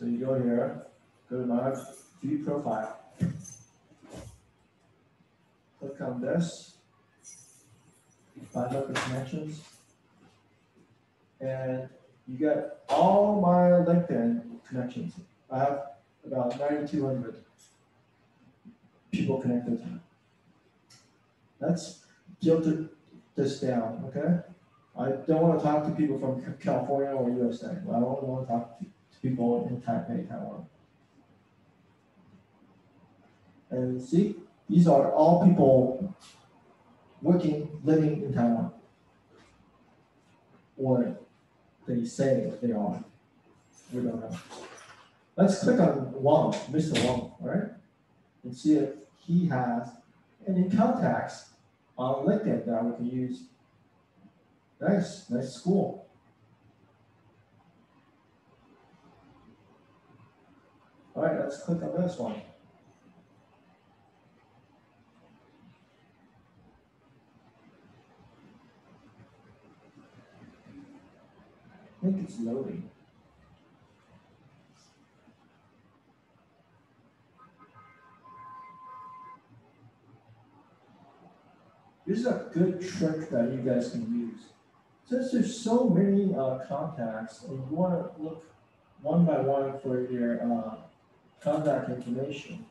[0.02, 0.88] So you go here,
[1.30, 1.76] go to my
[2.24, 3.00] view profile.
[5.78, 6.74] Click on this.
[8.52, 9.62] Find the connections.
[11.40, 11.88] And
[12.28, 15.14] you get all my LinkedIn connections.
[15.52, 15.82] I have
[16.26, 17.36] about ninety-two hundred
[19.12, 19.88] people connected.
[21.60, 22.00] Let's
[22.42, 22.90] filter
[23.36, 24.40] this down, okay?
[24.98, 29.01] I don't wanna talk to people from California or USA, I wanna talk to to
[29.22, 30.66] people in Taipei, Taiwan.
[33.70, 34.36] And see,
[34.70, 36.14] these are all people
[37.22, 38.72] working, living in Taiwan.
[40.78, 41.18] Or
[41.88, 43.04] they say they are.
[43.94, 44.38] We don't know.
[45.36, 46.94] Let's click on Wang, Mr.
[47.06, 47.70] Wang, alright?
[48.44, 48.90] And see if
[49.26, 49.90] he has
[50.48, 51.50] any contacts
[51.98, 53.44] on LinkedIn that we can use.
[54.80, 56.08] Nice, nice school.
[61.16, 62.42] Alright, let's click on this one.
[72.02, 72.90] I think it's loading.
[82.08, 84.48] This is a good trick that you guys can use.
[85.06, 88.46] Since there's so many uh, contacts and you want to look
[89.02, 90.76] one by one for your uh,
[91.42, 92.66] contact information,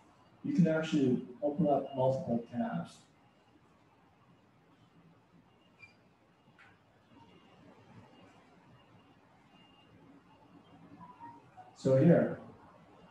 [0.44, 2.92] you can actually open up multiple tabs.
[11.76, 12.38] So here,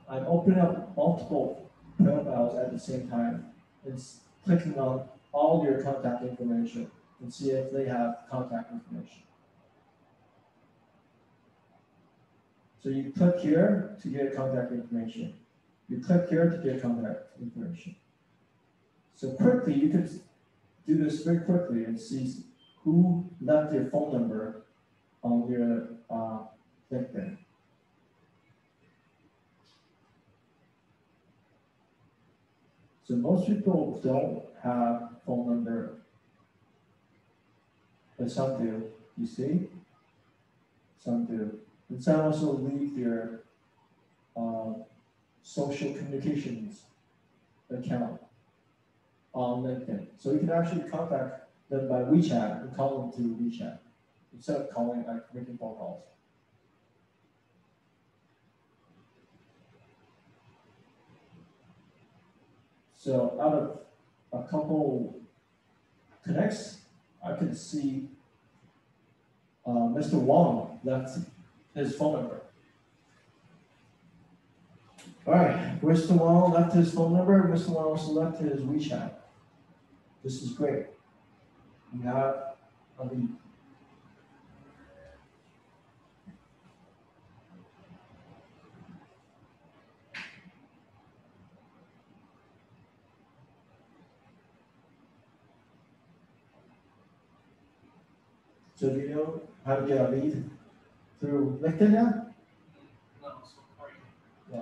[0.08, 3.48] I'm opening up multiple profiles at the same time
[3.86, 4.02] and
[4.46, 6.90] clicking on all your contact information
[7.20, 9.24] and see if they have contact information.
[12.82, 15.34] So you click here to get contact information.
[15.90, 17.96] You click here to get contact information.
[19.16, 20.08] So quickly, you can
[20.86, 22.44] do this very quickly and see
[22.84, 24.66] who left their phone number
[25.24, 26.46] on your uh,
[26.92, 27.38] LinkedIn.
[33.04, 36.02] So most people don't have phone number.
[38.18, 38.84] But some do,
[39.18, 39.68] you see?
[41.04, 41.60] Some do.
[41.90, 43.42] And some also leave their
[44.38, 44.84] um,
[45.50, 46.84] social communications
[47.72, 48.22] account
[49.34, 50.06] on LinkedIn.
[50.16, 53.80] So you can actually contact them by WeChat and call them through WeChat
[54.32, 56.04] instead of calling like making phone calls.
[62.96, 63.80] So out of
[64.32, 65.20] a couple
[66.24, 66.82] connects,
[67.26, 68.10] I can see
[69.66, 70.14] uh, Mr.
[70.14, 71.18] Wong left
[71.74, 72.42] his phone number.
[75.30, 76.14] All right, Mr.
[76.14, 77.44] Wall left his phone number.
[77.44, 77.70] Mr.
[77.70, 79.12] Wall also left his WeChat.
[80.24, 80.88] This is great.
[81.94, 82.56] We have
[82.98, 83.30] a lead.
[98.74, 100.50] So do you know how to get a lead
[101.20, 102.26] through LinkedIn now?
[103.22, 103.90] No, so far.
[104.52, 104.62] Yeah.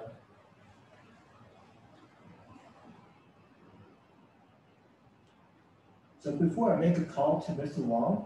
[6.28, 7.78] So before I make a call to Mr.
[7.78, 8.26] Wong,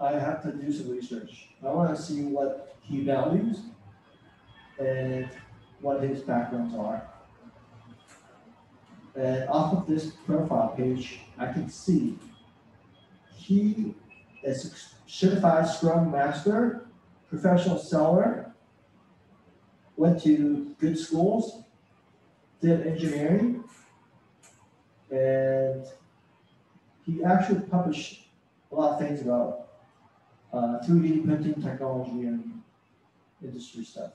[0.00, 1.50] I have to do some research.
[1.64, 3.60] I wanna see what he values
[4.80, 5.30] and
[5.80, 7.09] what his backgrounds are
[9.15, 12.19] And off of this profile page, I can see
[13.35, 13.95] he
[14.43, 16.87] is a certified Scrum Master,
[17.29, 18.53] professional seller,
[19.95, 21.63] went to good schools,
[22.61, 23.63] did engineering,
[25.09, 25.85] and
[27.05, 28.27] he actually published
[28.71, 29.67] a lot of things about
[30.51, 32.61] uh, 3D printing technology and
[33.41, 34.11] industry stuff.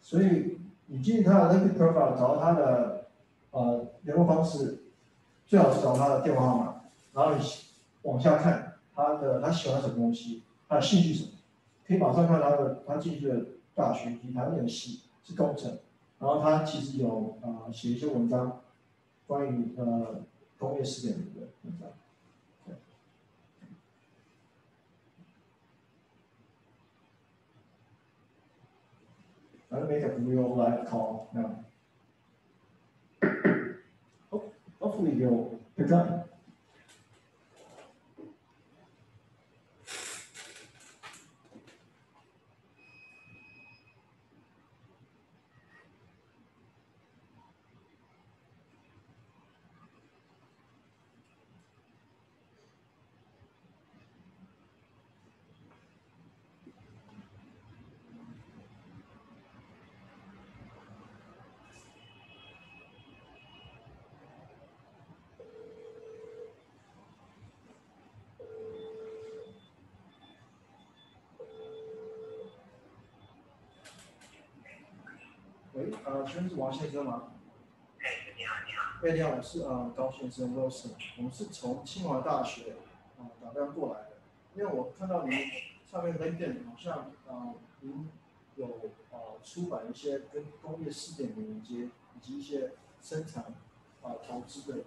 [0.00, 2.89] 所以你进他的 LinkedIn profile 找到他的
[3.51, 4.83] 呃联络方式，
[5.45, 6.81] 最好是找他的电话号码，
[7.13, 7.35] 然后
[8.01, 11.29] 往下看他的他喜欢什么东西，他的兴趣什么，
[11.85, 13.45] 可以马上看他的他进去的
[13.75, 15.79] 大学以及他念的系是工程，
[16.19, 18.61] 然后他其实有呃写一些文章
[19.27, 20.21] 关于呃
[20.57, 21.89] 工业四点零的文章。
[22.65, 22.75] 对
[29.71, 31.63] I'll make a real live call now.
[34.31, 34.41] Ho-
[34.81, 36.30] Hopefully you'll pick up.
[75.81, 77.31] 喂，呃，请问是王先生吗？
[77.99, 79.07] 哎，你好，你好。
[79.07, 82.73] 哎，你好，我是呃高先生 Wilson，我们是从清华大学
[83.17, 84.17] 啊、呃、打电话过来的，
[84.53, 85.39] 因为我看到您
[85.89, 88.07] 上面 LinkedIn 好像啊您
[88.57, 88.67] 有
[89.11, 93.55] 啊出版一些跟工业四点零连接以及一些生产啊、
[94.03, 94.83] 呃投资的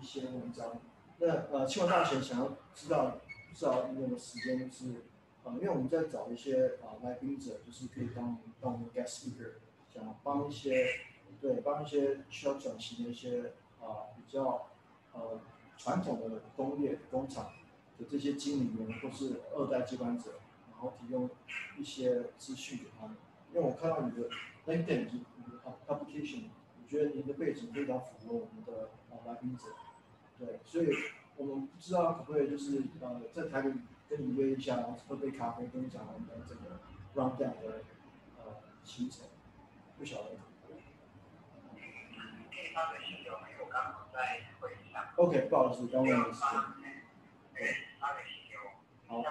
[0.00, 0.78] 一些文章。
[1.18, 3.18] 那呃清华大学想要知道，
[3.48, 5.02] 不知道你有没有时间是
[5.42, 9.54] 呃，因为我们在找一些啊、来宾者，就是可以当当我们 guest speaker，
[9.96, 10.86] 想帮一些
[11.40, 14.68] 对帮一些需要转型的一些啊、比较
[15.12, 15.40] 呃
[15.76, 17.52] 传统的工业工厂
[17.98, 20.32] 的这些经理人或是二代接班者，
[20.70, 21.30] 然后提供
[21.78, 23.16] 一些资讯给他们。
[23.52, 24.28] 因为我看到你的
[24.66, 26.50] LinkedIn 你的 application，
[26.82, 29.64] 我觉得您的背景非常符合我们的啊来宾者。
[30.38, 30.88] 对，所以
[31.36, 33.72] 我们不知道可不可以就是呃在台里
[34.08, 36.80] 跟你约一下，然后喝杯咖啡，跟你讲我们的这个
[37.14, 37.82] round down 的
[38.38, 39.26] 呃行程，
[39.98, 40.30] 不晓得。
[45.16, 46.42] OK，不好意思，刚问的是。
[46.44, 47.62] OK，
[49.06, 49.22] 好，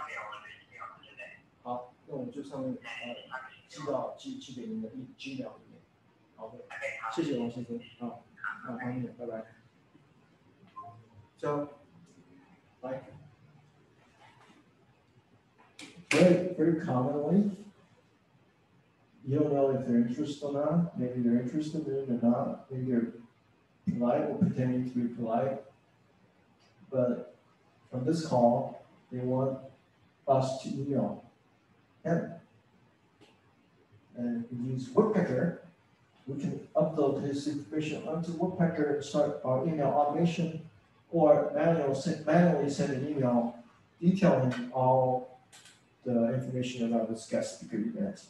[1.61, 3.15] 好，那我们就上面呃
[3.67, 5.79] 寄到寄寄给您的 E G 秒里面。
[6.37, 6.57] OK，
[7.13, 8.17] 谢谢王先生，啊，
[8.67, 9.45] 那方便，拜拜。
[11.37, 11.67] 交，
[12.81, 13.03] 来。
[16.09, 17.51] Great，very commonly.。
[19.27, 22.91] You don't know if they're interested or not, maybe they're interested in it or not, maybe
[22.91, 23.13] they're
[23.91, 25.61] polite or pretending to be polite.
[26.91, 27.35] But
[27.91, 29.59] from this call, they want
[30.27, 31.23] us to email
[32.03, 32.33] him.
[34.17, 35.61] And we use Woodpecker,
[36.27, 40.61] we can upload his information onto Woodpecker and start our email automation
[41.11, 43.55] or manual, manually send an email
[44.01, 45.39] detailing all
[46.03, 48.21] the information about this guest speaker event.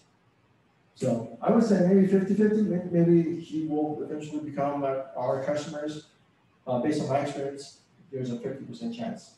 [0.96, 2.92] So I would say maybe 50-50.
[2.92, 6.08] maybe he will eventually become our- customers.
[6.66, 7.82] Uh, based on my experience,
[8.12, 9.36] there's a fifty percent chance.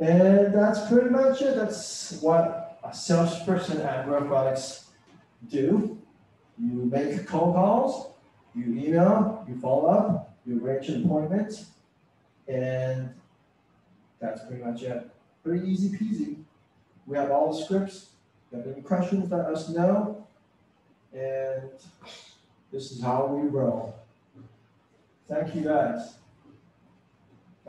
[0.00, 1.56] And that's pretty much it.
[1.56, 4.90] That's what a salesperson at Robotics
[5.48, 5.98] do.
[6.58, 8.12] You make cold calls,
[8.54, 11.66] you email, you follow up, you arrange an appointment,
[12.48, 13.10] and
[14.20, 15.10] that's pretty much it.
[15.44, 16.36] Pretty easy peasy.
[17.06, 18.10] We have all the scripts.
[18.50, 20.26] If you have any questions, let us know.
[21.12, 21.70] And
[22.72, 23.94] this is how we roll.
[25.28, 26.14] Thank you guys.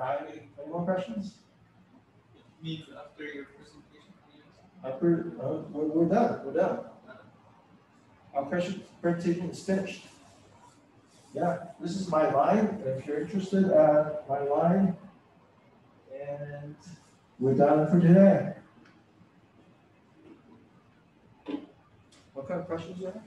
[0.02, 1.36] Any, any more questions?
[2.62, 4.14] Meet after your presentation.
[4.84, 4.97] I uh,
[5.72, 6.80] we're, we're done, we're done.
[7.08, 7.14] Uh,
[8.34, 10.06] our presentation is finished.
[11.34, 14.95] Yeah, this is my line, if you're interested at my line.
[16.22, 16.76] And
[17.40, 18.54] we're done for today.
[22.34, 23.22] What kind of questions do you have?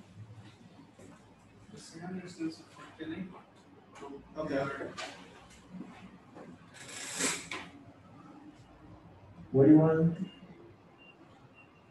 [1.71, 3.29] The Sandersons for killing.
[4.37, 4.55] Okay.
[4.55, 4.89] They are-
[9.53, 10.19] What do you want,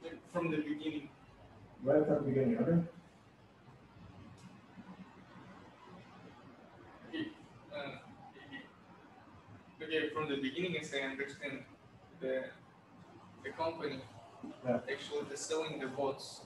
[0.04, 1.10] like, From the beginning,
[1.84, 2.80] right from the beginning, okay?
[9.92, 11.64] Okay, from the beginning, as I understand,
[12.20, 12.46] the,
[13.44, 14.00] the company,
[14.66, 14.80] Yeah.
[14.92, 16.42] actually, the selling the bots,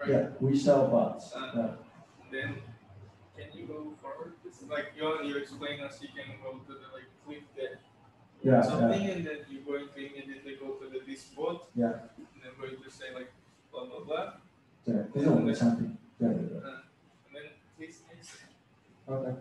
[0.00, 0.10] right?
[0.10, 1.74] Yeah, we sell bots, Uh, yeah.
[2.30, 2.56] Then,
[3.36, 4.32] can you go forward?
[4.44, 7.78] It's like, you, you explain us, you can go to the, like, click the
[8.42, 11.68] Yeah, yeah, something, and then you're going to immediately go to the this bot.
[11.74, 12.10] Yeah.
[12.16, 13.32] And then going to say like,
[13.70, 14.32] blah, blah, blah,
[14.84, 16.80] yeah, this is something, yeah, yeah, uh,
[17.26, 17.46] and then
[17.76, 18.30] click next,
[19.08, 19.14] yeah.
[19.14, 19.34] okay.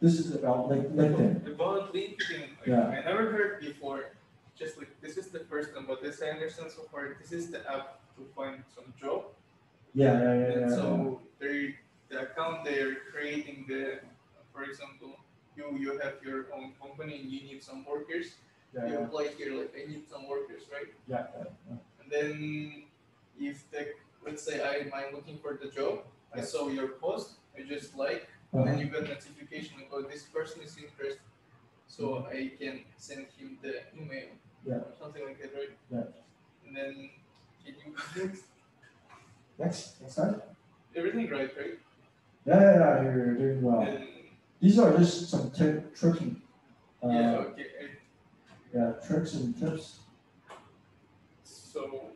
[0.00, 2.88] This is about Link- LinkedIn, About LinkedIn, like, Yeah.
[2.88, 4.16] I never heard before.
[4.56, 7.16] Just like this is the first one, but this I understand so far.
[7.20, 9.24] This is the app to find some job.
[9.94, 10.76] yeah, yeah, yeah, and yeah, yeah.
[10.80, 11.74] so they
[12.10, 14.00] the account they're creating the,
[14.52, 15.16] for example,
[15.56, 18.36] you you have your own company and you need some workers.
[18.74, 20.92] Yeah, You yeah, apply here like I need some workers, right?
[21.08, 21.76] yeah, yeah.
[22.00, 22.30] And then
[23.40, 23.82] if the
[24.24, 24.74] let's say I
[25.04, 26.04] am looking for the job,
[26.36, 28.64] I saw your post, I just like Uh-huh.
[28.64, 31.20] then you got notification like, oh, this person is interested.
[31.86, 34.26] So I can send him the email.
[34.26, 34.70] Mm-hmm.
[34.70, 34.74] Yeah.
[34.74, 35.70] Or something like that, right?
[35.90, 36.66] Yeah.
[36.66, 37.10] And then
[37.64, 38.44] can you go next?
[39.58, 40.42] Next, next time?
[40.96, 41.78] Everything right, right?
[42.46, 43.82] Yeah, yeah, yeah, you're doing well.
[43.82, 44.08] And
[44.60, 46.36] These are just some tip, tricky,
[47.02, 47.66] yeah, uh, okay.
[48.74, 50.00] yeah, tricks and tips.
[51.44, 52.10] So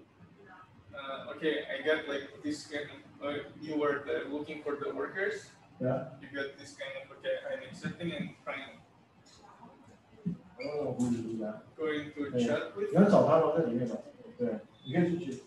[0.95, 4.95] uh, okay, I got like this kind of uh, you were the, looking for the
[4.95, 5.47] workers.
[5.80, 6.06] Yeah.
[6.22, 8.80] You got this kind of okay, I'm accepting and trying
[10.60, 11.64] I don't know who to do that.
[11.78, 12.48] going to Yeah.
[12.48, 13.54] chat with 你要找他吗？
[13.58, 13.96] 在里面找，
[14.38, 15.44] 对，你可以出去。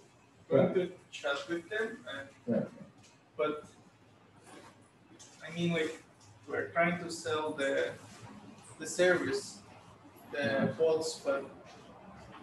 [0.48, 0.80] going to
[1.12, 2.64] chat with them and Yeah.
[3.36, 3.64] but
[5.46, 6.02] I mean like
[6.48, 7.92] we're trying to sell the
[8.78, 9.58] the service
[10.32, 11.44] the bots but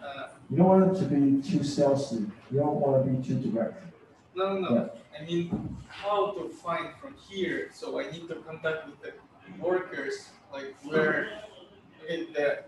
[0.02, 2.30] uh, You don't want it to be too salesy.
[2.50, 3.82] You don't want to be too direct.
[4.35, 4.87] no no no Yeah.
[5.19, 9.11] I mean how to find from here so I need to contact with the
[9.63, 11.29] workers like where
[12.07, 12.63] in the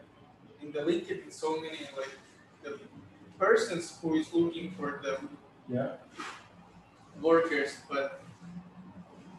[0.61, 2.13] in the LinkedIn so many like
[2.63, 2.79] the
[3.39, 5.13] persons who is looking for the
[5.69, 5.97] Yeah.
[7.21, 8.21] workers, but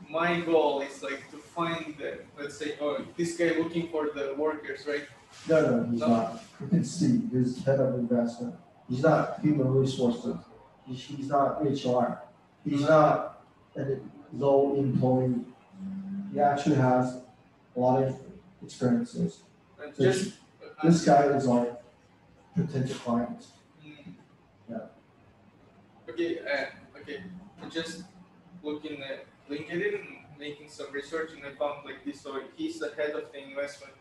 [0.08, 4.34] my goal is like to find the, let's say, oh, this guy looking for the
[4.36, 5.06] workers, right?
[5.48, 6.06] No, no, he's No.
[6.08, 6.42] not.
[6.60, 8.54] You can see he's head of investment.
[8.88, 10.36] He's not human resources.
[10.88, 12.18] He's, not HR.
[12.64, 13.44] He's not
[13.76, 13.98] a
[14.32, 15.34] low employee.
[16.32, 17.20] He actually has
[17.76, 18.18] a lot of
[18.62, 19.42] experiences.
[19.96, 21.76] So just uh, This guy is our
[22.54, 23.46] potential client.
[23.84, 24.12] mm,
[24.70, 24.86] Yeah.
[26.08, 27.22] Okay, uh, okay.
[27.62, 28.04] I just
[28.62, 30.08] looking at LinkedIn, and
[30.38, 32.20] making some research, and I found like this.
[32.20, 33.92] So he's the head of the investment,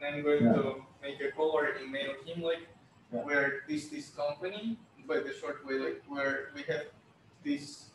[0.00, 0.52] and I'm going Yeah.
[0.52, 2.66] to make a call or email him like
[3.12, 3.22] Yeah.
[3.24, 6.84] where this this company, by the short way, like where we have
[7.44, 7.86] this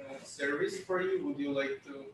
[0.00, 1.24] uh, service for you.
[1.26, 2.06] Would you like to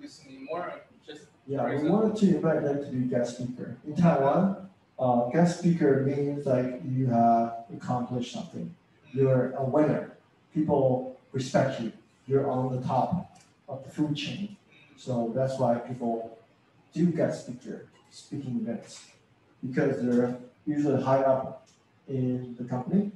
[0.00, 0.72] listen more?
[1.06, 1.98] Just Yeah, we example?
[2.00, 3.76] wanted to invite them to be guest speaker.
[3.86, 4.68] In Taiwan,
[4.98, 8.74] uh, guest speaker means like you have accomplished something.
[9.12, 10.12] You're a winner.
[10.54, 11.92] People respect you.
[12.26, 14.56] You're on the top of the food chain.
[14.96, 16.38] So that's why people
[16.92, 19.06] do guest speaker speaking events
[19.64, 21.68] because they're usually high up
[22.08, 23.12] in the company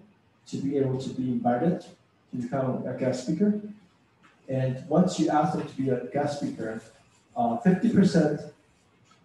[0.49, 3.61] to be able to be invited to become a guest speaker.
[4.49, 6.83] And once you ask them to be a guest speaker,
[7.37, 8.41] uh, fifty percent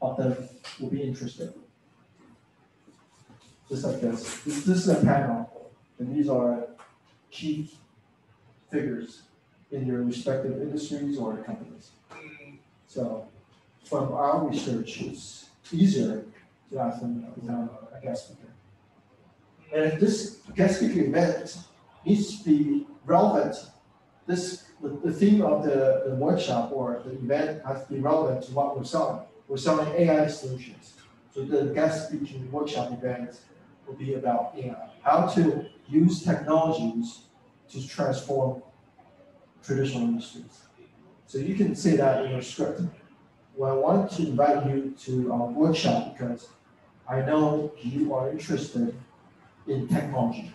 [0.01, 0.35] of them
[0.79, 1.53] will be interested.
[3.67, 4.41] Just like this.
[4.43, 6.67] This, this is a panel, and these are
[7.29, 7.69] key
[8.71, 9.23] figures
[9.71, 11.91] in your respective industries or companies.
[12.87, 13.27] So
[13.83, 16.23] from our research, it's easier
[16.71, 18.48] to ask them to become a guest speaker.
[19.73, 21.57] And if this guest speaker event
[22.05, 23.55] needs to be relevant.
[24.27, 28.43] This, the, the theme of the, the workshop or the event has to be relevant
[28.45, 29.21] to what we're selling.
[29.47, 30.93] We're selling AI solutions.
[31.33, 33.39] So the guest speaking workshop event
[33.87, 37.21] will be about AI, how to use technologies
[37.69, 38.61] to transform
[39.63, 40.63] traditional industries.
[41.25, 42.81] So you can say that in your script.
[43.55, 46.49] Well, I want to invite you to our workshop because
[47.07, 48.95] I know you are interested
[49.69, 50.51] in technology.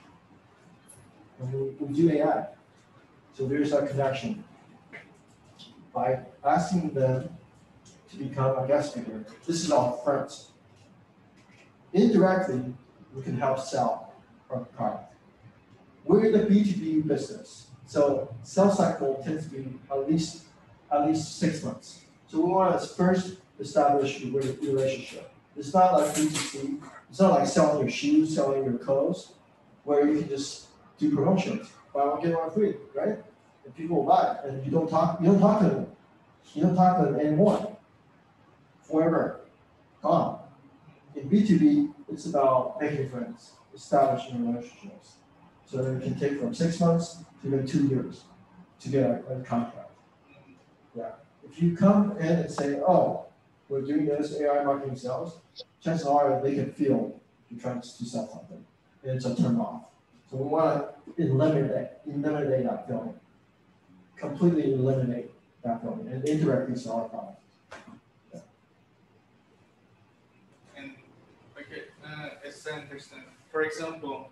[1.40, 2.48] And we, we do AI.
[3.34, 4.44] So there's a connection.
[5.94, 7.36] By asking them
[8.10, 10.50] to become a guest speaker, this is all friends.
[11.92, 12.74] Indirectly,
[13.14, 14.12] we can help sell
[14.50, 15.14] our product.
[16.04, 20.44] We're in the B two B business, so sales cycle tends to be at least,
[20.90, 22.02] at least six months.
[22.26, 25.30] So we want to first establish a relationship.
[25.56, 26.74] It's not like B two C,
[27.08, 29.34] it's not like selling your shoes, selling your clothes,
[29.84, 30.66] where you can just
[30.98, 33.18] do promotions, buy one, get one free, right?
[33.64, 35.86] And people will buy, it, and you don't talk, you don't talk to them,
[36.54, 37.76] you don't talk to them anymore.
[38.82, 39.40] Forever,
[40.02, 40.40] gone.
[41.14, 45.14] In B two B, it's about making friends, establishing relationships.
[45.66, 48.24] So it can take from six months to even two years
[48.80, 49.90] to get a, a contract.
[50.96, 51.12] Yeah,
[51.48, 53.26] if you come in and say, oh,
[53.74, 55.40] we're doing this AI marketing sales,
[55.82, 57.20] chances are they can feel
[57.50, 58.64] you're trying to sell something,
[59.02, 59.82] and it's a turn off.
[60.30, 63.14] So we wanna eliminate, eliminate that feeling.
[64.16, 65.30] Completely eliminate
[65.64, 67.40] that feeling and indirectly sell our product.
[70.76, 70.94] And
[71.58, 74.30] okay, uh, as I understand, for example,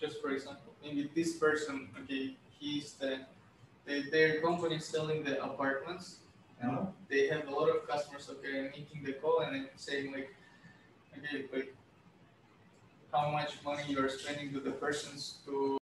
[0.00, 3.20] just for example, maybe this person, okay, he's the,
[3.86, 6.16] they, their company is selling the apartments.
[6.60, 10.34] And they have a lot of customers, okay, making the call and saying like,
[11.16, 11.74] okay, like,
[13.12, 15.78] how much money you're spending to the persons to